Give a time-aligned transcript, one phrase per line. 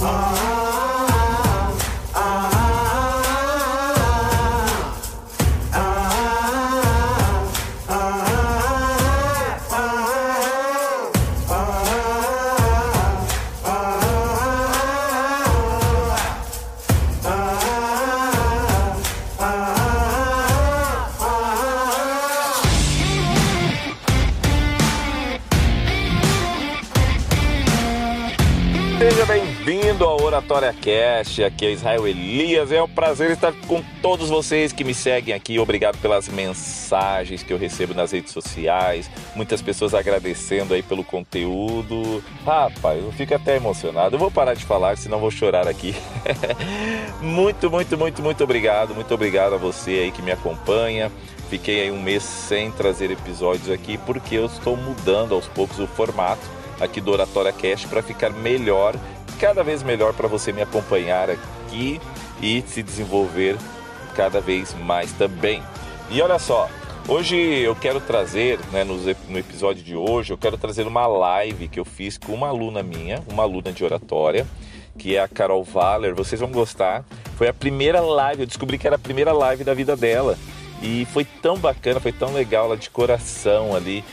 [0.00, 0.47] Oratória
[30.72, 32.72] Cast, aqui é Israel Elias.
[32.72, 35.58] É um prazer estar com todos vocês que me seguem aqui.
[35.58, 39.10] Obrigado pelas mensagens que eu recebo nas redes sociais.
[39.34, 42.22] Muitas pessoas agradecendo aí pelo conteúdo.
[42.44, 44.16] Rapaz, eu fico até emocionado.
[44.16, 45.94] Eu vou parar de falar, senão vou chorar aqui.
[47.20, 48.94] muito, muito, muito, muito obrigado.
[48.94, 51.10] Muito obrigado a você aí que me acompanha.
[51.50, 55.86] Fiquei aí um mês sem trazer episódios aqui porque eu estou mudando aos poucos o
[55.86, 58.94] formato aqui do Oratória Cast para ficar melhor
[59.38, 62.00] cada vez melhor para você me acompanhar aqui
[62.42, 63.56] e se desenvolver
[64.14, 65.62] cada vez mais também.
[66.10, 66.68] E olha só,
[67.06, 71.68] hoje eu quero trazer, né, no, no episódio de hoje, eu quero trazer uma live
[71.68, 74.46] que eu fiz com uma aluna minha, uma aluna de oratória,
[74.98, 76.14] que é a Carol Valer.
[76.14, 77.04] Vocês vão gostar.
[77.36, 80.36] Foi a primeira live, eu descobri que era a primeira live da vida dela.
[80.82, 84.04] E foi tão bacana, foi tão legal, ela de coração ali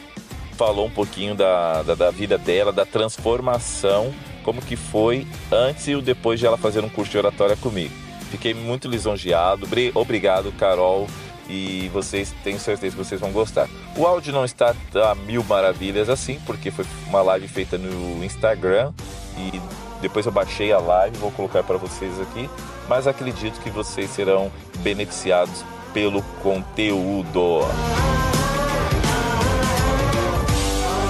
[0.56, 4.14] falou um pouquinho da, da, da vida dela, da transformação
[4.46, 7.92] como que foi antes e o depois de ela fazer um curso de oratória comigo.
[8.30, 9.68] Fiquei muito lisonjeado.
[9.96, 11.08] Obrigado, Carol.
[11.50, 13.68] E vocês, tenho certeza que vocês vão gostar.
[13.98, 18.94] O áudio não está a mil maravilhas assim, porque foi uma live feita no Instagram
[19.38, 19.62] e
[20.02, 22.50] depois eu baixei a live, vou colocar para vocês aqui.
[22.88, 27.62] Mas acredito que vocês serão beneficiados pelo conteúdo.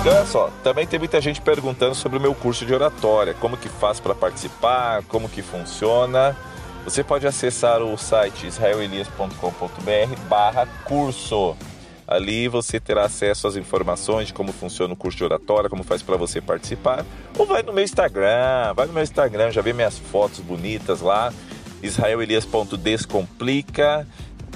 [0.08, 3.68] Olha só, também tem muita gente perguntando sobre o meu curso de oratória, como que
[3.68, 6.38] faz para participar, como que funciona.
[6.84, 11.58] Você pode acessar o site israelelias.com.br barra curso.
[12.08, 16.04] Ali você terá acesso às informações de como funciona o curso de oratória, como faz
[16.04, 17.04] para você participar.
[17.36, 21.34] Ou vai no meu Instagram, vai no meu Instagram, já vê minhas fotos bonitas lá,
[21.82, 24.08] israelelias.descomplica.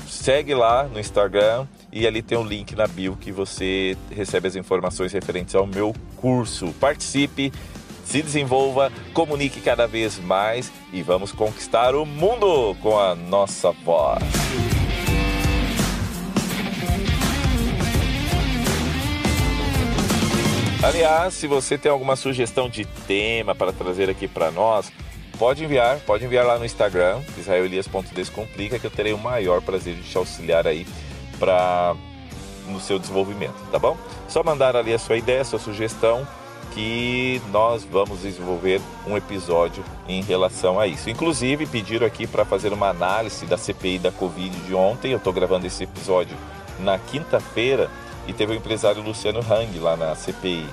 [0.07, 4.55] Segue lá no Instagram e ali tem um link na bio que você recebe as
[4.55, 6.73] informações referentes ao meu curso.
[6.79, 7.51] Participe,
[8.05, 14.23] se desenvolva, comunique cada vez mais e vamos conquistar o mundo com a nossa voz.
[20.81, 24.89] Aliás, se você tem alguma sugestão de tema para trazer aqui para nós,
[25.37, 30.03] pode enviar, pode enviar lá no Instagram, israelias.descomplica, que eu terei o maior prazer de
[30.03, 30.87] te auxiliar aí
[31.39, 31.95] para
[32.67, 33.97] no seu desenvolvimento, tá bom?
[34.27, 36.27] Só mandar ali a sua ideia, a sua sugestão,
[36.71, 41.09] que nós vamos desenvolver um episódio em relação a isso.
[41.09, 45.11] Inclusive, pediram aqui para fazer uma análise da CPI da Covid de ontem.
[45.11, 46.37] Eu estou gravando esse episódio
[46.79, 47.89] na quinta-feira
[48.27, 50.67] e teve o empresário Luciano Hang lá na CPI.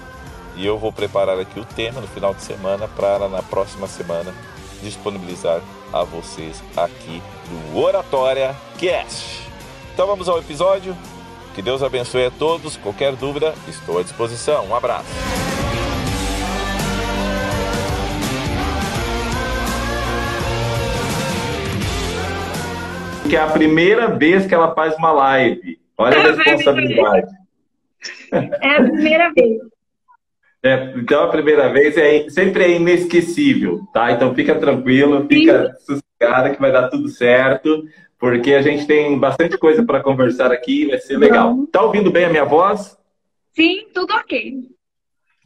[0.57, 4.35] E eu vou preparar aqui o tema no final de semana para na próxima semana
[4.83, 5.61] disponibilizar
[5.93, 9.46] a vocês aqui do Oratória Cast.
[9.97, 10.95] Então vamos ao episódio.
[11.55, 12.77] Que Deus abençoe a todos.
[12.77, 14.67] Qualquer dúvida, estou à disposição.
[14.67, 15.07] Um abraço.
[23.27, 25.81] Que é a primeira vez que ela faz uma live.
[25.97, 27.29] Olha a responsabilidade.
[28.61, 29.63] É a primeira vez.
[30.63, 34.13] É, então a primeira vez é sempre é inesquecível, tá?
[34.13, 36.01] Então fica tranquilo, fica Sim.
[36.21, 37.83] sossegada que vai dar tudo certo
[38.19, 41.67] porque a gente tem bastante coisa para conversar aqui, vai ser legal.
[41.71, 42.97] Tá ouvindo bem a minha voz?
[43.55, 44.55] Sim, tudo ok.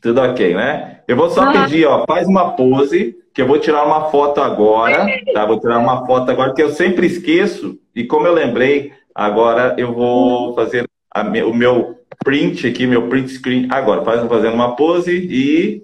[0.00, 1.02] Tudo ok, né?
[1.06, 1.52] Eu vou só ah.
[1.52, 5.44] pedir, ó, faz uma pose, que eu vou tirar uma foto agora, tá?
[5.44, 9.92] Vou tirar uma foto agora, que eu sempre esqueço, e como eu lembrei, agora eu
[9.92, 14.04] vou fazer a, o meu print aqui, meu print screen agora.
[14.04, 15.82] Faz, fazendo uma pose e...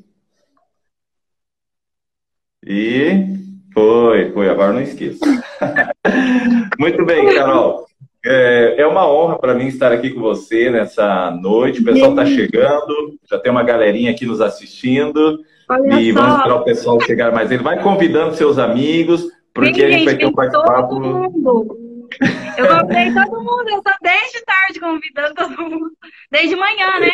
[2.65, 3.37] E...
[3.73, 5.21] Foi, foi, agora não esqueço.
[6.79, 7.87] Muito bem, Carol.
[8.25, 11.81] É, é uma honra para mim estar aqui com você nessa noite.
[11.81, 15.39] O pessoal está chegando, já tem uma galerinha aqui nos assistindo.
[15.69, 16.21] Olha e só.
[16.21, 17.51] vamos esperar o pessoal chegar mais.
[17.51, 19.25] Ele vai convidando seus amigos,
[19.55, 20.97] porque Sim, a gente vai ter um bate-papo.
[22.57, 25.91] Eu convidei todo mundo, eu estou desde tarde convidando todo mundo.
[26.31, 27.11] Desde manhã, né?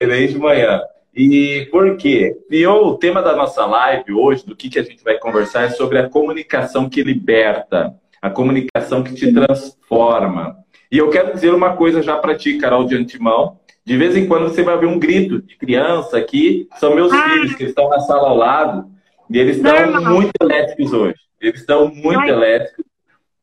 [0.00, 0.80] Desde manhã.
[1.14, 2.36] E por quê?
[2.50, 5.70] E o tema da nossa live hoje, do que, que a gente vai conversar, é
[5.70, 10.56] sobre a comunicação que liberta, a comunicação que te transforma.
[10.90, 13.58] E eu quero dizer uma coisa já para ti, Carol, de antemão.
[13.84, 17.22] De vez em quando você vai ver um grito de criança aqui, são meus ah.
[17.28, 18.90] filhos que estão na sala ao lado.
[19.30, 21.18] E eles estão muito elétricos hoje.
[21.40, 22.30] Eles estão muito Ai.
[22.30, 22.84] elétricos.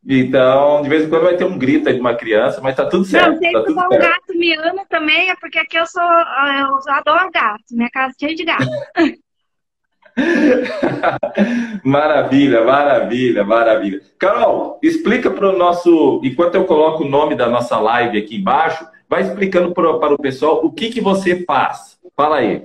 [0.07, 2.85] Então, de vez em quando vai ter um grito aí de uma criança, mas tá
[2.85, 3.31] tudo certo.
[3.31, 6.03] Não, se tá tudo um gato me ama também, é porque aqui eu sou.
[6.03, 7.63] Eu adoro gato.
[7.71, 8.65] Minha casa é cheia de gato.
[11.83, 14.01] maravilha, maravilha, maravilha.
[14.17, 16.21] Carol, explica para o nosso.
[16.23, 20.65] Enquanto eu coloco o nome da nossa live aqui embaixo, vai explicando para o pessoal
[20.65, 21.99] o que, que você faz.
[22.15, 22.63] Fala aí.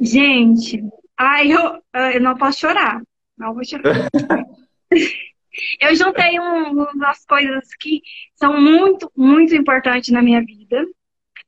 [0.00, 0.82] Gente,
[1.18, 1.82] ai, eu,
[2.12, 3.02] eu não posso chorar.
[3.36, 4.08] Não vou chorar.
[5.80, 8.02] Eu juntei um, umas coisas que
[8.34, 10.84] são muito, muito importantes na minha vida,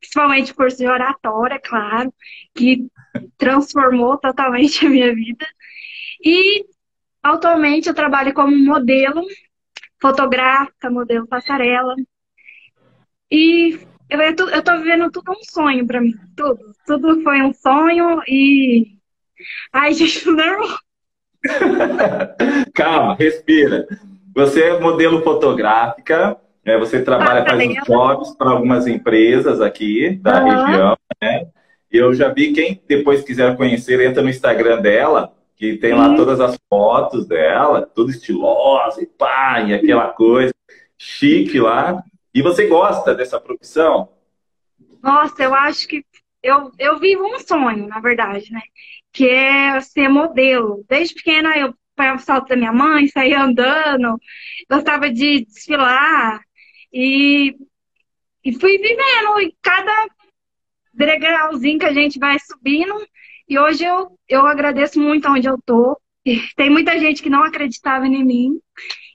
[0.00, 2.12] principalmente curso de oratória, claro,
[2.54, 2.87] que
[3.37, 5.46] transformou totalmente a minha vida.
[6.25, 6.64] E
[7.22, 9.22] atualmente eu trabalho como modelo,
[10.00, 11.94] fotográfica, modelo passarela.
[13.31, 13.78] E
[14.08, 16.60] eu, eu tô vivendo tudo um sonho para mim, tudo.
[16.87, 18.98] Tudo foi um sonho e.
[19.72, 20.78] Ai, gente, não.
[22.75, 23.87] Calma, respira.
[24.34, 26.76] Você é modelo fotográfica, né?
[26.76, 30.50] você trabalha, faz os jobs para algumas empresas aqui da uhum.
[30.50, 31.46] região, né?
[31.90, 36.40] Eu já vi quem depois quiser conhecer, entra no Instagram dela, que tem lá todas
[36.40, 40.52] as fotos dela, tudo estilosa e pá, e aquela coisa
[40.98, 42.02] chique lá.
[42.34, 44.10] E você gosta dessa profissão?
[45.02, 46.04] Nossa, eu acho que
[46.42, 48.60] eu, eu vivo um sonho, na verdade, né?
[49.12, 50.84] Que é ser modelo.
[50.88, 54.19] Desde pequena eu pegava o salto da minha mãe, saía andando,
[54.70, 56.40] gostava de desfilar.
[56.92, 57.56] E,
[58.44, 59.40] e fui vivendo.
[59.40, 60.08] E cada
[60.92, 62.94] degrauzinho que a gente vai subindo.
[63.48, 66.00] E hoje eu, eu agradeço muito onde eu tô.
[66.56, 68.60] Tem muita gente que não acreditava em mim,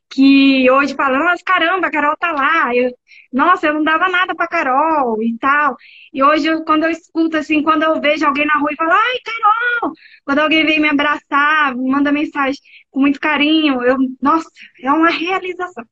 [0.10, 2.76] que hoje fala, nossa, caramba, a Carol tá lá.
[2.76, 2.92] Eu,
[3.32, 5.76] nossa, eu não dava nada pra Carol e tal.
[6.14, 8.92] E hoje, eu, quando eu escuto, assim, quando eu vejo alguém na rua e falo,
[8.92, 9.94] ai, Carol!
[10.26, 12.60] Quando alguém vem me abraçar, manda mensagem
[12.90, 14.50] com muito carinho, eu, nossa,
[14.82, 15.86] é uma realização.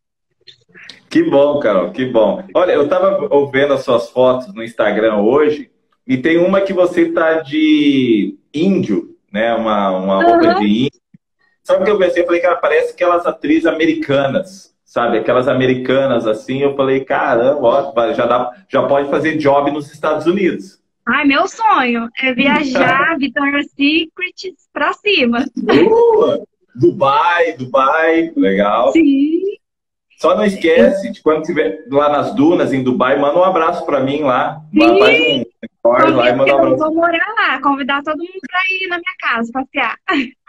[1.09, 2.43] Que bom, Carol, que bom.
[2.53, 5.71] Olha, eu tava vendo as suas fotos no Instagram hoje
[6.07, 9.53] e tem uma que você tá de índio, né?
[9.55, 10.59] Uma, uma roupa uhum.
[10.59, 10.99] de índio.
[11.63, 12.23] Sabe o que eu pensei?
[12.23, 15.19] Eu falei, cara, parece aquelas atrizes americanas sabe?
[15.19, 20.25] Aquelas americanas assim, eu falei, caramba, ó, já, dá, já pode fazer job nos Estados
[20.25, 20.79] Unidos.
[21.07, 25.45] Ai, meu sonho é viajar Victoria's Secret pra cima.
[25.57, 26.43] Uh,
[26.75, 28.91] Dubai, Dubai, legal.
[28.91, 29.58] Sim.
[30.19, 34.01] Só não esquece de quando estiver lá nas dunas em Dubai, manda um abraço para
[34.01, 34.61] mim lá.
[34.73, 35.45] Sim.
[35.81, 36.73] Faz um lá e manda um abraço.
[36.73, 39.95] Eu vou morar lá, convidar todo mundo para ir na minha casa passear.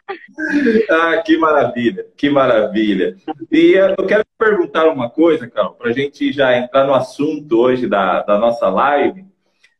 [0.90, 3.14] Ah, que maravilha, que maravilha.
[3.49, 7.87] E eu quero perguntar uma coisa, Carol, para a gente já entrar no assunto hoje
[7.87, 9.25] da, da nossa live.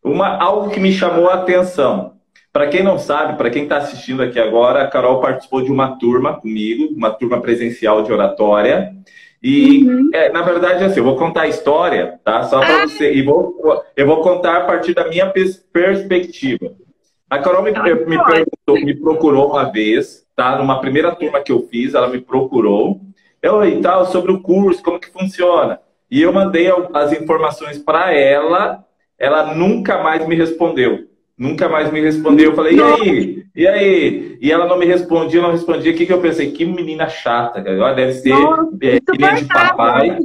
[0.05, 2.15] Uma, algo que me chamou a atenção.
[2.53, 5.99] Para quem não sabe, para quem está assistindo aqui agora, a Carol participou de uma
[5.99, 8.95] turma comigo, uma turma presencial de oratória.
[9.43, 10.11] E, uhum.
[10.13, 12.43] é, na verdade, assim, eu vou contar a história, tá?
[12.45, 12.87] Só para ah.
[12.87, 13.13] você.
[13.13, 13.57] E vou,
[13.97, 15.33] eu vou contar a partir da minha
[15.73, 16.73] perspectiva.
[17.29, 20.59] A Carol me, me, perguntou, me procurou uma vez, tá?
[20.59, 23.01] Numa primeira turma que eu fiz, ela me procurou.
[23.41, 25.81] Eu e tal, sobre o curso, como que funciona.
[26.11, 28.85] E eu mandei as informações para ela,
[29.19, 31.10] ela nunca mais me respondeu.
[31.41, 32.51] Nunca mais me respondeu.
[32.51, 33.45] Eu falei, e aí?
[33.57, 34.39] E aí?
[34.43, 35.91] E ela não me respondia, não respondia.
[35.91, 36.51] O que, que eu pensei?
[36.51, 38.35] Que menina chata, Ela deve ser
[38.83, 40.19] é, filhinha de papai.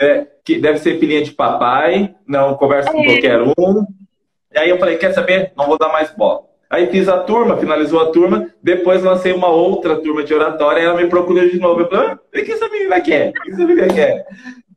[0.00, 2.92] É, que deve ser filhinha de papai, não conversa é.
[2.92, 3.86] com qualquer um.
[4.52, 5.52] E aí eu falei, quer saber?
[5.56, 6.40] Não vou dar mais bola.
[6.68, 10.84] Aí fiz a turma, finalizou a turma, depois lancei uma outra turma de oratória e
[10.84, 11.82] ela me procurou de novo.
[11.82, 13.28] Eu falei, ah, o que essa menina quer?
[13.28, 14.26] O que essa menina quer?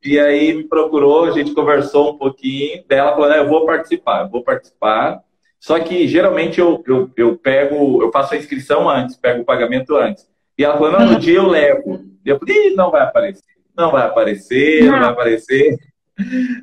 [0.03, 3.65] E aí me procurou, a gente conversou um pouquinho, daí ela falou, ah, eu vou
[3.65, 5.19] participar, eu vou participar.
[5.63, 9.95] Só que geralmente eu, eu, eu pego, eu faço a inscrição antes, pego o pagamento
[9.95, 10.27] antes.
[10.57, 12.01] E ela falou, não, no dia eu levo.
[12.25, 15.77] E eu falei, não vai aparecer, não vai aparecer, não, vai aparecer.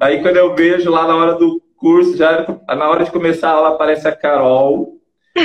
[0.02, 3.52] Aí quando eu vejo lá na hora do curso, já na hora de começar a
[3.52, 4.98] aula aparece a Carol.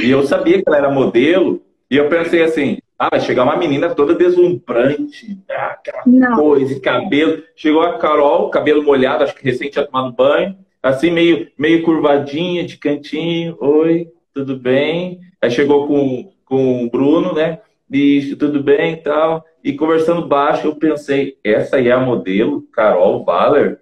[0.04, 1.64] E eu sabia que ela era modelo.
[1.90, 6.36] E eu pensei assim, ah, vai chegar uma menina toda deslumbrante, ah, aquela Não.
[6.36, 7.42] coisa, cabelo.
[7.56, 12.64] Chegou a Carol, cabelo molhado, acho que recente tinha tomado banho, assim, meio, meio curvadinha,
[12.64, 13.58] de cantinho.
[13.60, 15.20] Oi, tudo bem?
[15.42, 17.60] Aí chegou com, com o Bruno, né?
[17.90, 19.44] Bicho, tudo bem e tal.
[19.64, 23.80] E conversando baixo, eu pensei, essa aí é a modelo, Carol Valer?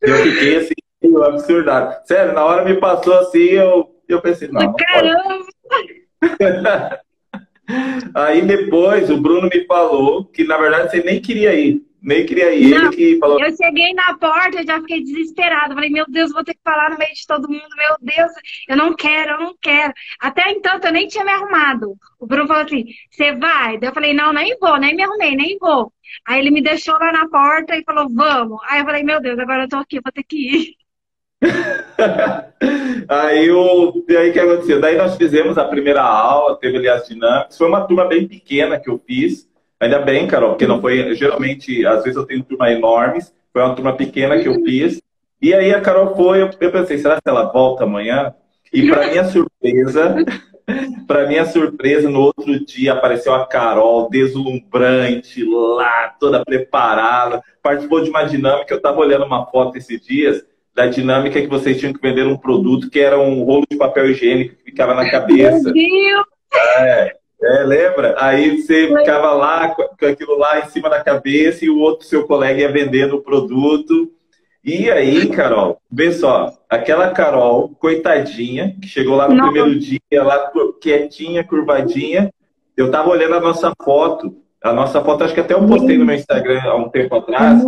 [0.00, 1.94] Eu fiquei assim, meio absurdado.
[2.06, 4.74] Sério, na hora me passou assim, eu, eu pensei, não.
[4.74, 5.46] Caramba!
[8.14, 11.82] Aí depois o Bruno me falou que na verdade você nem queria ir.
[12.06, 12.70] Nem queria ir.
[12.70, 13.40] Não, ele que falou.
[13.40, 15.74] Eu cheguei na porta, eu já fiquei desesperada.
[15.74, 17.66] Falei, meu Deus, vou ter que falar no meio de todo mundo.
[17.76, 18.32] Meu Deus,
[18.68, 19.92] eu não quero, eu não quero.
[20.20, 21.96] Até então, eu nem tinha me arrumado.
[22.20, 23.76] O Bruno falou assim: você vai?
[23.78, 25.92] Daí eu falei, não, nem vou, nem me arrumei, nem vou.
[26.24, 28.60] Aí ele me deixou lá na porta e falou, vamos.
[28.68, 30.74] Aí eu falei, meu Deus, agora eu tô aqui, vou ter que ir.
[33.08, 34.80] aí o aí que aconteceu?
[34.80, 37.58] Daí nós fizemos a primeira aula, teve ali as dinâmicas.
[37.58, 39.48] Foi uma turma bem pequena que eu fiz.
[39.80, 41.14] Ainda bem, Carol, porque não foi.
[41.14, 43.34] Geralmente, às vezes eu tenho turma enormes.
[43.52, 45.00] Foi uma turma pequena que eu fiz.
[45.40, 48.34] E aí a Carol foi, eu, eu pensei, será que ela volta amanhã?
[48.72, 50.16] E para minha surpresa,
[51.06, 58.10] para minha surpresa, no outro dia apareceu a Carol, deslumbrante, lá, toda preparada, participou de
[58.10, 58.72] uma dinâmica.
[58.72, 60.42] Eu estava olhando uma foto esses dias
[60.74, 64.10] da dinâmica que vocês tinham que vender um produto que era um rolo de papel
[64.10, 65.72] higiênico que ficava na cabeça.
[65.72, 66.26] Meu Deus!
[66.78, 68.14] É, é, lembra?
[68.18, 72.26] Aí você ficava lá com aquilo lá em cima da cabeça e o outro seu
[72.26, 74.10] colega ia vendendo o produto.
[74.64, 79.44] E aí, Carol, vê só, aquela Carol, coitadinha, que chegou lá no Não.
[79.44, 80.50] primeiro dia, lá
[80.80, 82.32] quietinha, curvadinha,
[82.76, 86.04] eu tava olhando a nossa foto, a nossa foto, acho que até eu postei no
[86.04, 87.62] meu Instagram há um tempo atrás,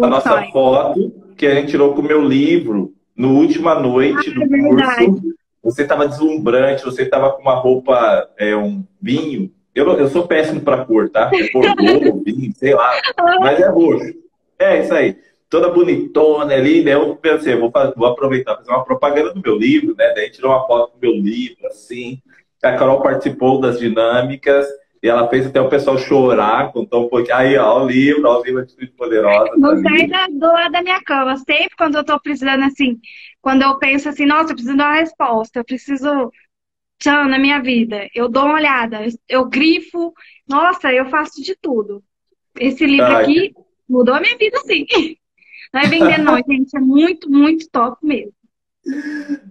[0.00, 4.46] a nossa foto que a gente tirou com o meu livro, no última noite ah,
[4.46, 5.34] do é curso.
[5.64, 9.50] Você estava deslumbrante, você estava com uma roupa, é, um vinho.
[9.74, 11.30] Eu, eu sou péssimo para cor, tá?
[11.34, 12.92] É cor globo, vinho, sei lá.
[13.40, 14.14] Mas é roxo.
[14.58, 15.16] É isso aí.
[15.48, 16.94] Toda bonitona ali, né?
[16.94, 20.12] Eu pensei, vou, vou aproveitar, fazer uma propaganda do meu livro, né?
[20.14, 22.20] Daí tirou uma foto do meu livro, assim.
[22.62, 24.66] A Carol participou das dinâmicas.
[25.04, 27.36] E ela fez até o pessoal chorar, contou um pouquinho.
[27.36, 29.50] Aí, ó, o livro, ó, o livro Atitude Poderosa.
[29.54, 31.36] Não tá sai da, do lado da minha cama.
[31.36, 32.98] Sempre quando eu tô precisando, assim,
[33.42, 36.32] quando eu penso assim, nossa, eu preciso dar uma resposta, eu preciso
[36.98, 38.08] tchan na minha vida.
[38.14, 40.14] Eu dou uma olhada, eu grifo,
[40.48, 42.02] nossa, eu faço de tudo.
[42.58, 43.24] Esse livro Ai.
[43.24, 43.54] aqui
[43.86, 44.86] mudou a minha vida, sim.
[45.70, 46.74] Não é vender, não, gente.
[46.74, 48.32] É muito, muito top mesmo.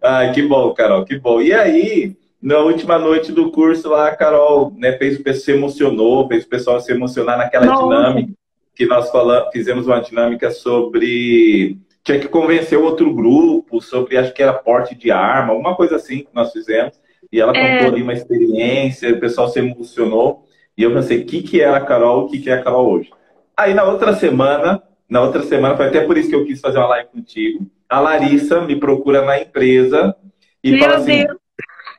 [0.02, 1.40] Ai, que bom, Carol, que bom.
[1.40, 5.52] E aí, na última noite do curso lá, a Carol né, fez o pessoal se
[5.54, 7.84] emocionou, fez o pessoal se emocionar naquela Nossa.
[7.84, 8.34] dinâmica
[8.76, 14.44] que nós falamos, fizemos uma dinâmica sobre tinha que convencer outro grupo sobre acho que
[14.44, 17.00] era porte de arma, alguma coisa assim que nós fizemos.
[17.32, 17.78] E ela é...
[17.78, 20.46] contou ali uma experiência, o pessoal se emocionou.
[20.78, 22.92] E eu pensei, o que, que é a Carol, o que, que é a Carol
[22.92, 23.10] hoje?
[23.56, 26.80] Aí na outra semana, na outra semana, foi até por isso que eu quis fazer
[26.80, 27.66] uma live contigo.
[27.88, 30.14] A Larissa me procura na empresa
[30.62, 31.43] e Meu fala assim: Deus.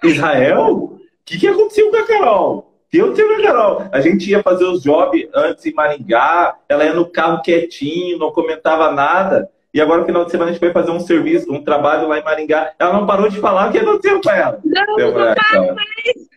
[0.02, 2.74] Israel, o que, que aconteceu com a Carol?
[2.94, 3.88] que eu tive a Carol.
[3.90, 8.30] A gente ia fazer os jobs antes em Maringá, ela ia no carro quietinho, não
[8.30, 9.50] comentava nada.
[9.74, 12.20] E agora, no final de semana, a gente vai fazer um serviço, um trabalho lá
[12.20, 12.72] em Maringá.
[12.78, 14.60] Ela não parou de falar o que aconteceu com ela.
[14.64, 16.28] Não, não para mais.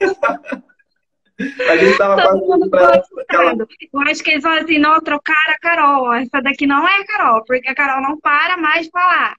[1.70, 3.54] a gente tava falando pra ela.
[3.92, 6.12] Eu acho que eles falam assim, não, trocaram a Carol.
[6.14, 9.36] Essa daqui não é a Carol, porque a Carol não para mais de falar.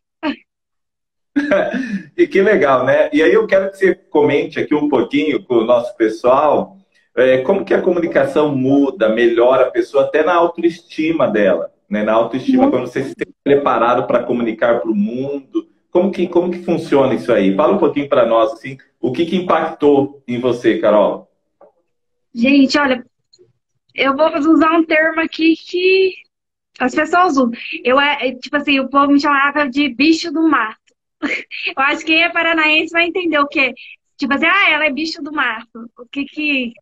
[2.18, 3.10] E que legal, né?
[3.14, 6.78] E aí eu quero que você comente aqui um pouquinho com o nosso pessoal
[7.18, 12.04] é, como que a comunicação muda, melhora a pessoa até na autoestima dela, né?
[12.04, 12.70] Na autoestima, uhum.
[12.70, 17.16] quando você se tem preparado para comunicar para o mundo, como que, como que funciona
[17.16, 17.56] isso aí?
[17.56, 21.28] Fala um pouquinho para nós, assim, o que, que impactou em você, Carol?
[22.36, 23.04] Gente, olha,
[23.96, 26.14] eu vou usar um termo aqui que
[26.80, 27.50] as pessoas usam.
[27.84, 30.87] Eu é, tipo assim, o povo me chamava de bicho do mato.
[31.78, 33.74] Eu acho que quem é paranaense vai entender o que.
[34.18, 35.90] Tipo assim, ah, ela é bicho do mato.
[35.98, 36.74] O que que,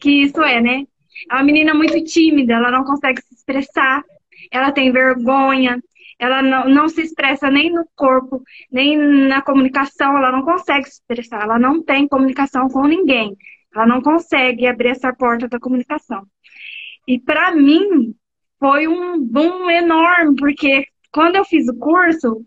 [0.00, 0.84] que isso é, né?
[1.30, 4.04] É uma menina muito tímida, ela não consegue se expressar,
[4.52, 5.82] ela tem vergonha,
[6.18, 11.00] ela não, não se expressa nem no corpo, nem na comunicação, ela não consegue se
[11.00, 13.36] expressar, ela não tem comunicação com ninguém,
[13.74, 16.26] ela não consegue abrir essa porta da comunicação.
[17.06, 18.14] E para mim
[18.58, 22.44] foi um boom enorme, porque quando eu fiz o curso,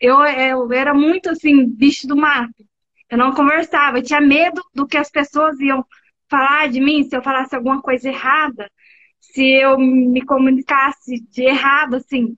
[0.00, 2.66] eu, eu era muito assim, bicho do mato.
[3.10, 5.84] Eu não conversava, eu tinha medo do que as pessoas iam
[6.30, 8.70] falar de mim se eu falasse alguma coisa errada,
[9.18, 12.34] se eu me comunicasse de errado, assim.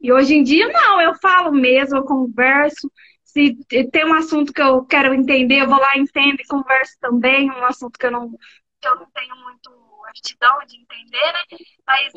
[0.00, 2.90] E hoje em dia, não, eu falo mesmo, eu converso.
[3.24, 3.56] Se
[3.92, 7.50] tem um assunto que eu quero entender, eu vou lá, entendo e converso também.
[7.50, 8.30] Um assunto que eu não,
[8.80, 9.70] que eu não tenho muito
[10.08, 11.58] aptidão de entender, né?
[11.86, 12.12] Mas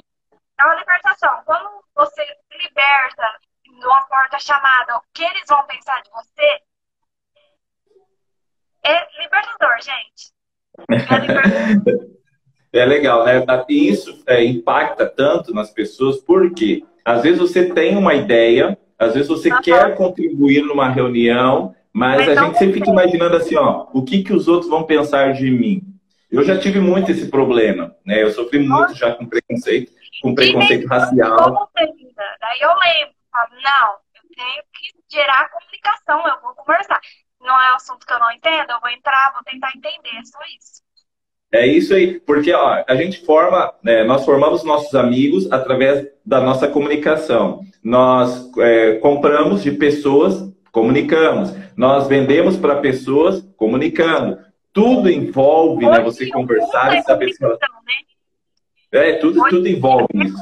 [0.59, 1.41] é uma libertação.
[1.45, 3.23] Quando você liberta
[3.81, 6.61] numa porta chamada o que eles vão pensar de você,
[8.83, 10.31] é libertador, gente.
[10.89, 12.11] É libertador.
[12.73, 13.43] É legal, né?
[13.67, 19.13] E isso é, impacta tanto nas pessoas, porque às vezes você tem uma ideia, às
[19.13, 19.61] vezes você uhum.
[19.61, 24.23] quer contribuir numa reunião, mas, mas a gente sempre fica imaginando assim, ó, o que,
[24.23, 25.83] que os outros vão pensar de mim?
[26.31, 28.23] Eu já tive muito esse problema, né?
[28.23, 29.91] Eu sofri muito já com preconceito.
[30.21, 31.69] com preconceito racial.
[31.75, 36.99] Daí eu lembro, falo, não, eu tenho que gerar comunicação, eu vou conversar.
[37.39, 40.23] Não é um assunto que eu não entendo, eu vou entrar, vou tentar entender, é
[40.23, 40.81] só isso.
[41.53, 46.39] É isso aí, porque ó, a gente forma, né, nós formamos nossos amigos através da
[46.39, 47.61] nossa comunicação.
[47.83, 51.53] Nós é, compramos de pessoas, comunicamos.
[51.75, 54.39] Nós vendemos para pessoas, comunicando.
[54.71, 57.55] Tudo envolve, né, você conversar e saber se ela...
[57.55, 57.93] né?
[58.93, 60.37] É, tudo, tudo envolve isso.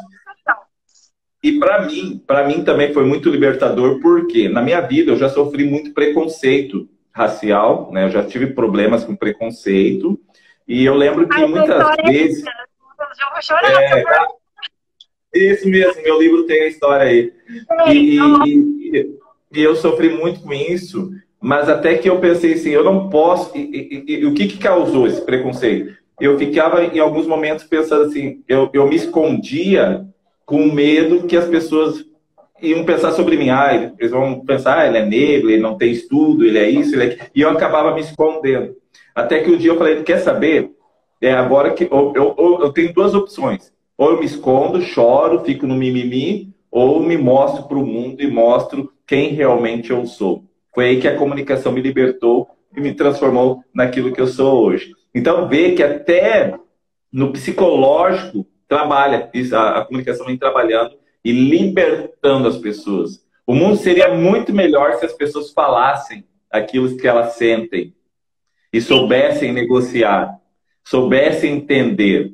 [1.42, 5.30] E para mim, para mim também foi muito libertador, porque na minha vida eu já
[5.30, 8.06] sofri muito preconceito racial, né?
[8.06, 10.20] Eu já tive problemas com preconceito.
[10.68, 12.44] E eu lembro que Ai, muitas vezes.
[12.46, 13.82] Eu vou chorar.
[13.82, 14.04] É,
[15.34, 17.34] isso mesmo, meu livro tem a história aí.
[17.88, 19.20] E, e,
[19.54, 23.56] e, eu sofri muito com isso, mas até que eu pensei assim, eu não posso.
[23.58, 25.98] E, e o que, que causou esse preconceito?
[26.20, 30.06] Eu ficava em alguns momentos pensando assim, eu, eu me escondia
[30.50, 32.04] com medo que as pessoas
[32.60, 33.52] iam pensar sobre mim.
[33.52, 36.96] Ah, eles vão pensar, ah, ele é negro, ele não tem estudo, ele é isso,
[36.96, 37.18] ele é...
[37.36, 38.76] E eu acabava me escondendo.
[39.14, 40.72] Até que um dia eu falei, quer saber?
[41.22, 43.72] É agora que eu, eu, eu tenho duas opções.
[43.96, 48.26] Ou eu me escondo, choro, fico no mimimi, ou me mostro para o mundo e
[48.28, 50.46] mostro quem realmente eu sou.
[50.74, 54.94] Foi aí que a comunicação me libertou e me transformou naquilo que eu sou hoje.
[55.14, 56.56] Então, vê que até
[57.14, 60.96] no psicológico trabalha, a, a comunicação vem trabalhando
[61.26, 63.26] e libertando as pessoas.
[63.46, 67.94] O mundo seria muito melhor se as pessoas falassem aquilo que elas sentem,
[68.72, 70.40] e soubessem negociar,
[70.84, 72.34] soubessem entender.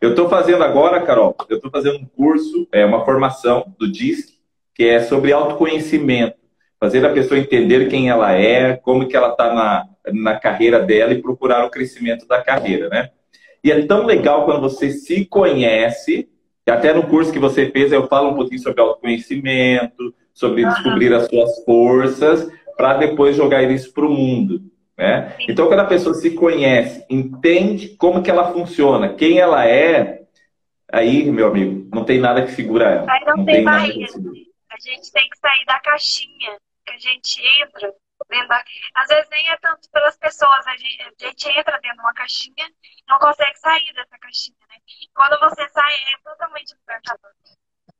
[0.00, 4.34] Eu estou fazendo agora, Carol, eu estou fazendo um curso, é uma formação do DISC,
[4.74, 6.36] que é sobre autoconhecimento.
[6.78, 11.12] Fazer a pessoa entender quem ela é, como que ela está na, na carreira dela
[11.12, 13.10] e procurar o crescimento da carreira, né?
[13.66, 16.28] E é tão legal quando você se conhece,
[16.64, 21.12] e até no curso que você fez eu falo um pouquinho sobre autoconhecimento, sobre descobrir
[21.12, 24.62] as suas forças, para depois jogar isso para o mundo.
[24.96, 25.34] Né?
[25.48, 30.22] Então, quando a pessoa se conhece, entende como que ela funciona, quem ela é,
[30.92, 33.12] aí, meu amigo, não tem nada que segura ela.
[33.12, 34.12] Aí não, não tem, tem barreira.
[34.70, 37.92] A gente tem que sair da caixinha que a gente entra
[38.28, 38.62] da...
[38.94, 42.14] Às vezes nem é tanto pelas pessoas, a gente, a gente entra dentro de uma
[42.14, 44.76] caixinha e não consegue sair dessa caixinha, né?
[45.14, 47.30] Quando você sai, é totalmente libertador.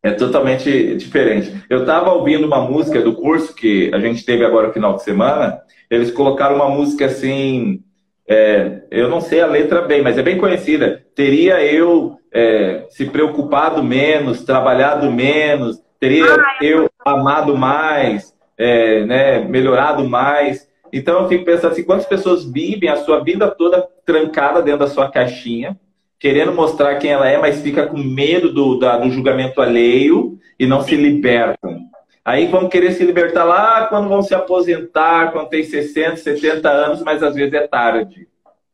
[0.03, 1.65] É totalmente diferente.
[1.69, 5.03] Eu estava ouvindo uma música do curso que a gente teve agora no final de
[5.03, 5.61] semana,
[5.91, 7.83] eles colocaram uma música assim,
[8.29, 11.05] é, eu não sei a letra bem, mas é bem conhecida.
[11.15, 19.05] Teria eu é, se preocupado menos, trabalhado menos, teria ah, é eu amado mais, é,
[19.05, 20.69] né, melhorado mais.
[20.93, 24.87] Então eu fico pensando assim, quantas pessoas vivem a sua vida toda trancada dentro da
[24.87, 25.79] sua caixinha,
[26.19, 30.67] querendo mostrar quem ela é, mas fica com medo do, da, do julgamento alheio e
[30.67, 31.81] não se libertam.
[32.25, 37.03] Aí vão querer se libertar lá quando vão se aposentar, quando tem 60, 70 anos,
[37.03, 38.27] mas às vezes é tarde.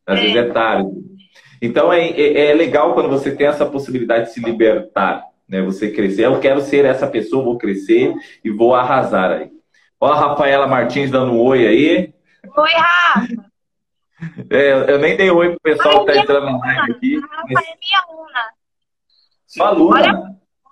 [0.07, 0.91] Às vezes é tarde.
[1.61, 5.63] Então é, é, é, legal quando você tem essa possibilidade de se libertar, né?
[5.63, 6.27] Você crescer.
[6.27, 8.15] Eu quero ser essa pessoa, vou crescer
[8.45, 9.51] e vou arrasar aí.
[10.03, 12.15] Ó a Rafaela Martins dando um oi aí.
[12.57, 13.29] Oi, Rafa!
[14.51, 17.17] É, eu nem dei oi pro pessoal que tá entrando na live aqui.
[17.19, 17.69] A Rafa mas...
[17.69, 18.55] é minha aluna.
[19.47, 20.01] Sua aluna?
[20.01, 20.13] Olha,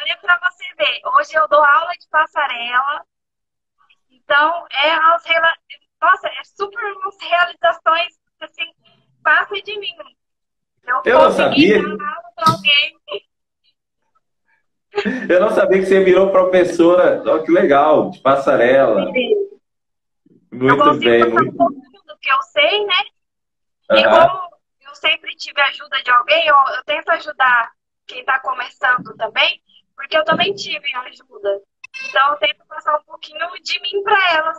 [0.00, 1.00] olha pra você ver.
[1.14, 3.04] Hoje eu dou aula de passarela.
[4.10, 5.22] Então, é as
[6.02, 8.72] Nossa, é super umas realizações assim,
[9.22, 9.94] passa de mim.
[10.84, 11.80] Eu, eu não sabia.
[15.28, 17.22] Eu não sabia que você virou professora.
[17.24, 19.06] Olha que legal, de passarela.
[20.52, 21.28] Muito eu bem.
[21.30, 21.52] Muito...
[21.52, 22.94] do que eu sei, né?
[23.90, 23.98] Uhum.
[23.98, 24.50] E como
[24.88, 27.70] eu sempre tive ajuda de alguém, eu, eu tento ajudar
[28.06, 29.60] quem está começando também,
[29.96, 31.60] porque eu também tive ajuda.
[32.08, 34.58] Então eu tento passar um pouquinho de mim para elas.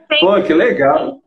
[0.00, 0.20] Sempre.
[0.20, 1.22] Pô, que legal.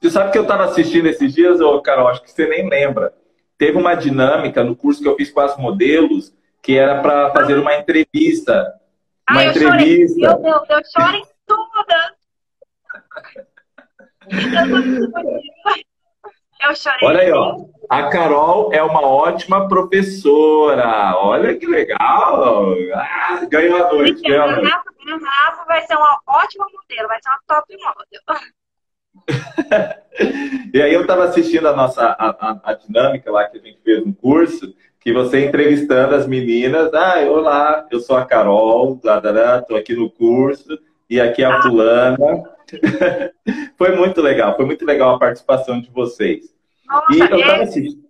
[0.00, 3.14] Você sabe que eu estava assistindo esses dias, ô Carol, acho que você nem lembra.
[3.56, 7.58] Teve uma dinâmica no curso que eu fiz com as modelos, que era para fazer
[7.58, 8.72] uma entrevista.
[9.28, 10.38] Uma ah, entrevista.
[10.38, 12.12] Meu Deus, eu choro em todas.
[16.62, 17.08] Eu chorei.
[17.08, 17.64] Olha aí, ó.
[17.90, 21.16] A Carol é uma ótima professora.
[21.16, 22.74] Olha que legal.
[22.94, 24.22] Ah, ganhou a noite.
[24.22, 24.70] Ganhou a noite.
[25.24, 28.40] Rafa vai ser uma ótima modelo, vai ser uma top model.
[30.72, 33.80] e aí eu estava assistindo a nossa a, a, a, dinâmica lá que a gente
[33.82, 39.76] fez no curso, que você entrevistando as meninas, ah, olá, eu sou a Carol, estou
[39.76, 40.78] aqui no curso,
[41.10, 42.16] e aqui é a fulana.
[43.76, 46.54] foi muito legal, foi muito legal a participação de vocês.
[46.86, 48.02] Nossa, e eu tava assistindo.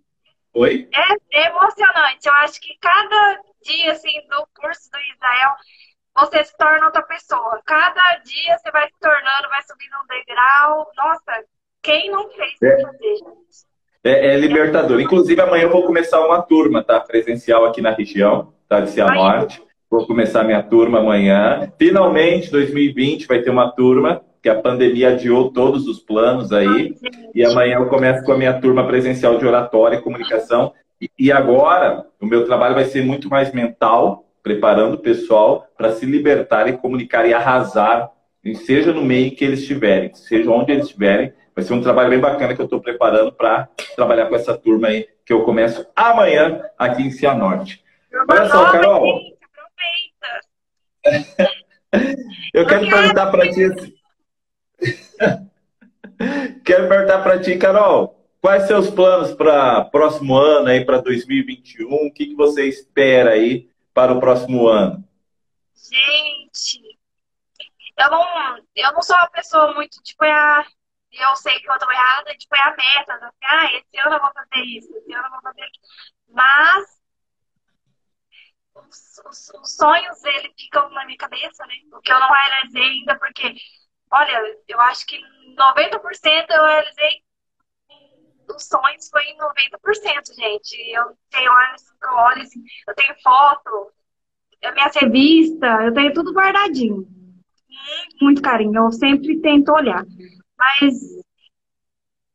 [0.55, 0.89] Oi?
[0.95, 2.29] É, é emocionante.
[2.29, 5.57] Eu acho que cada dia, assim, do curso do Israel,
[6.15, 7.63] você se torna outra pessoa.
[7.65, 10.93] Cada dia você vai se tornando, vai subindo um degrau.
[10.95, 11.45] Nossa,
[11.81, 12.83] quem não fez é.
[12.83, 13.19] fazer,
[14.05, 15.01] É, é, libertador.
[15.01, 16.99] Inclusive, amanhã eu vou começar uma turma, tá?
[16.99, 18.81] Presencial aqui na região, tá?
[18.81, 19.63] De Cianorte.
[19.89, 21.71] Vou começar minha turma amanhã.
[21.79, 26.97] Finalmente, 2020 vai ter uma turma, que a pandemia adiou todos os planos aí.
[27.35, 30.73] E amanhã eu começo com a minha turma presencial de oratória e comunicação.
[31.01, 35.93] E, e agora, o meu trabalho vai ser muito mais mental, preparando o pessoal para
[35.93, 38.11] se libertar e comunicar e arrasar,
[38.67, 41.33] seja no meio que eles estiverem, seja onde eles estiverem.
[41.55, 44.89] Vai ser um trabalho bem bacana que eu estou preparando para trabalhar com essa turma
[44.89, 47.85] aí, que eu começo amanhã aqui em Cianorte.
[48.29, 49.21] Olha só, Carol.
[51.05, 51.53] Aproveita.
[52.55, 53.69] eu quero perguntar para ti.
[56.65, 58.19] quero perguntar para ti, Carol.
[58.41, 62.07] Quais seus planos para próximo ano aí para 2021?
[62.07, 65.05] O que, que você espera aí para o próximo ano?
[65.77, 66.81] Gente,
[67.99, 68.25] eu não,
[68.75, 70.25] eu não sou uma pessoa muito tipo
[71.21, 74.17] a eu sei que eu estou errada, tipo, é a meta, assim, ah, esse ano
[74.17, 75.87] eu vou fazer isso, esse ano eu vou fazer aquilo.
[76.29, 77.03] Mas
[78.75, 81.75] os, os, os, sonhos, eles ficam na minha cabeça, né?
[81.93, 83.55] O que eu não realizei ainda, porque,
[84.11, 85.21] olha, eu acho que
[85.57, 87.23] 90% eu realizei
[88.55, 90.77] os sonhos foi em 90%, gente.
[90.91, 93.93] Eu tenho olhos, assim, eu tenho foto,
[94.63, 97.07] a minha revista, eu tenho tudo guardadinho.
[98.21, 100.05] Muito carinho, eu sempre tento olhar.
[100.63, 100.95] Mas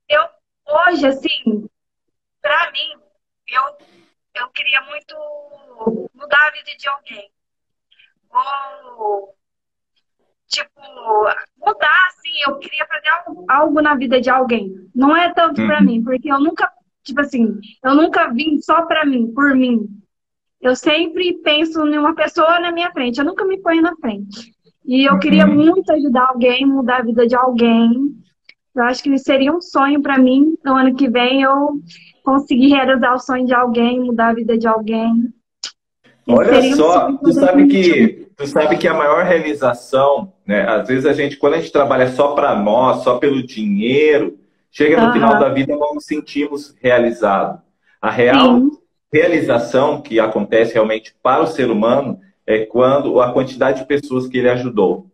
[0.09, 0.21] eu
[0.67, 1.69] hoje, assim,
[2.41, 3.01] pra mim,
[3.47, 3.63] eu,
[4.35, 5.15] eu queria muito
[6.13, 7.31] mudar a vida de alguém.
[8.29, 9.33] Vou,
[10.47, 10.81] tipo,
[11.57, 14.75] mudar, assim, eu queria fazer algo, algo na vida de alguém.
[14.93, 15.67] Não é tanto uhum.
[15.67, 16.69] pra mim, porque eu nunca,
[17.03, 19.87] tipo assim, eu nunca vim só pra mim, por mim.
[20.59, 24.56] Eu sempre penso em uma pessoa na minha frente, eu nunca me ponho na frente.
[24.87, 25.53] E eu queria uhum.
[25.53, 28.15] muito ajudar alguém, mudar a vida de alguém.
[28.73, 31.81] Eu acho que seria um sonho para mim, no ano que vem, eu
[32.23, 35.33] conseguir realizar o sonho de alguém, mudar a vida de alguém.
[36.25, 40.67] Olha só, um tu sabe que tu sabe que a maior realização, né?
[40.69, 44.37] Às vezes a gente, quando a gente trabalha só para nós, só pelo dinheiro,
[44.71, 47.59] chega no final da vida não nos sentimos realizados.
[48.01, 48.71] A real Sim.
[49.11, 54.37] realização que acontece realmente para o ser humano é quando a quantidade de pessoas que
[54.37, 55.05] ele ajudou,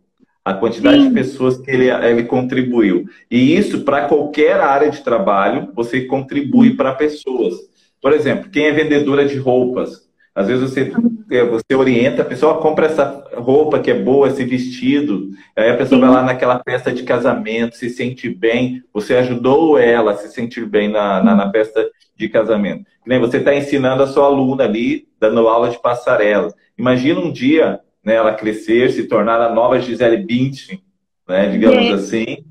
[0.44, 1.08] a quantidade Sim.
[1.08, 3.06] de pessoas que ele, ele contribuiu.
[3.30, 7.54] E isso, para qualquer área de trabalho, você contribui para pessoas.
[8.00, 10.03] Por exemplo, quem é vendedora de roupas,
[10.34, 10.92] às vezes você,
[11.30, 15.30] é, você orienta a pessoa, compra essa roupa que é boa, esse vestido.
[15.54, 16.06] Aí a pessoa Sim.
[16.06, 18.82] vai lá naquela festa de casamento, se sente bem.
[18.92, 22.84] Você ajudou ela a se sentir bem na, na, na festa de casamento.
[23.06, 26.52] Nem você está ensinando a sua aluna ali, dando aula de passarela.
[26.76, 30.82] Imagina um dia né, ela crescer, se tornar a nova Gisele Bündchen,
[31.28, 31.92] né, digamos é.
[31.92, 32.44] assim.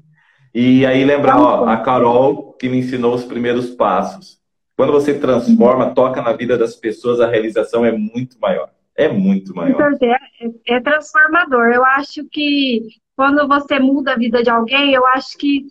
[0.55, 4.41] E aí lembrar, ó, a Carol que me ensinou os primeiros passos.
[4.75, 8.69] Quando você transforma, toca na vida das pessoas, a realização é muito maior.
[8.95, 9.93] É muito maior.
[10.01, 11.71] É, é transformador.
[11.71, 12.81] Eu acho que
[13.15, 15.65] quando você muda a vida de alguém, eu acho que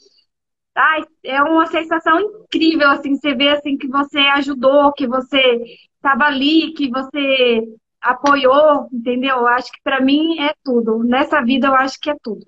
[0.74, 5.60] ai, é uma sensação incrível, assim, você vê assim que você ajudou, que você
[5.96, 7.62] estava ali, que você
[8.00, 9.36] apoiou, entendeu?
[9.38, 11.04] Eu acho que para mim é tudo.
[11.04, 12.44] Nessa vida eu acho que é tudo.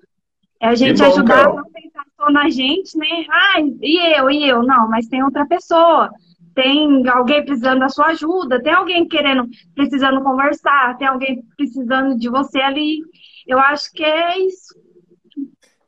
[0.59, 3.25] É a gente bom, ajudar a não pensar só na gente, né?
[3.29, 4.63] Ah, e eu, e eu?
[4.63, 6.09] Não, mas tem outra pessoa.
[6.55, 12.29] Tem alguém precisando da sua ajuda, tem alguém querendo, precisando conversar, tem alguém precisando de
[12.29, 12.99] você ali.
[13.45, 14.73] Eu acho que é isso.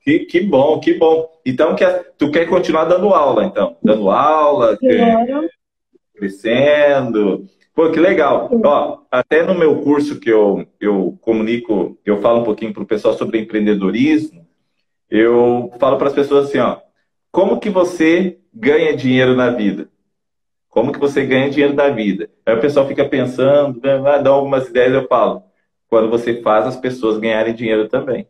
[0.03, 1.29] Que, que bom, que bom.
[1.45, 3.77] Então, quer, tu quer continuar dando aula, então?
[3.81, 5.49] Dando aula, Quero.
[6.13, 7.45] crescendo.
[7.73, 8.49] Pô, que legal.
[8.65, 12.87] Ó, até no meu curso que eu, eu comunico, eu falo um pouquinho para o
[12.87, 14.45] pessoal sobre empreendedorismo,
[15.09, 16.77] eu falo para as pessoas assim, ó,
[17.31, 19.89] como que você ganha dinheiro na vida?
[20.77, 22.29] Como que você ganha dinheiro na vida?
[22.45, 25.41] Aí o pessoal fica pensando, né, dá algumas ideias, eu falo,
[25.89, 28.27] quando você faz as pessoas ganharem dinheiro também.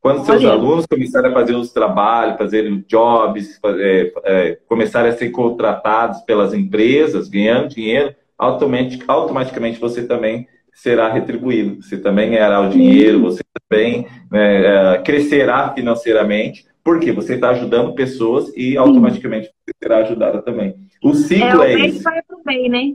[0.00, 0.52] Quando seus Olha.
[0.52, 6.54] alunos começarem a fazer os trabalhos, fazer jobs, é, é, começarem a ser contratados pelas
[6.54, 11.82] empresas, ganhando dinheiro, automaticamente, automaticamente você também será retribuído.
[11.82, 17.94] Você também ganhará o dinheiro, você também né, é, crescerá financeiramente, porque você está ajudando
[17.94, 20.85] pessoas e automaticamente você será ajudada também.
[21.02, 22.02] O ciclo é, é esse.
[22.02, 22.94] Vai pro bem, né?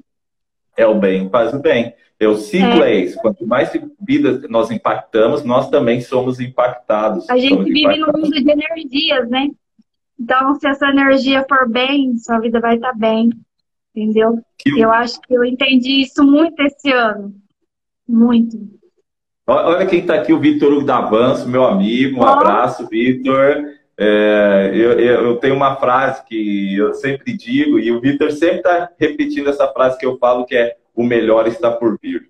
[0.76, 1.94] É o bem faz o bem.
[2.20, 2.92] É, o ciclo é.
[2.92, 3.22] é esse.
[3.22, 7.30] Quanto mais vidas nós impactamos, nós também somos impactados.
[7.30, 9.50] A gente vive num mundo de energias, né?
[10.20, 13.32] Então, se essa energia for bem, sua vida vai estar tá bem.
[13.96, 14.40] Entendeu?
[14.78, 17.34] Eu acho que eu entendi isso muito esse ano.
[18.08, 18.58] Muito.
[19.48, 22.20] Olha quem está aqui, o Vitor Hugo Davanço, meu amigo.
[22.20, 23.66] Um abraço, Vitor.
[24.04, 28.90] É, eu, eu, tenho uma frase que eu sempre digo, e o Vitor sempre está
[29.00, 32.28] repetindo essa frase que eu falo, que é o melhor está por vir.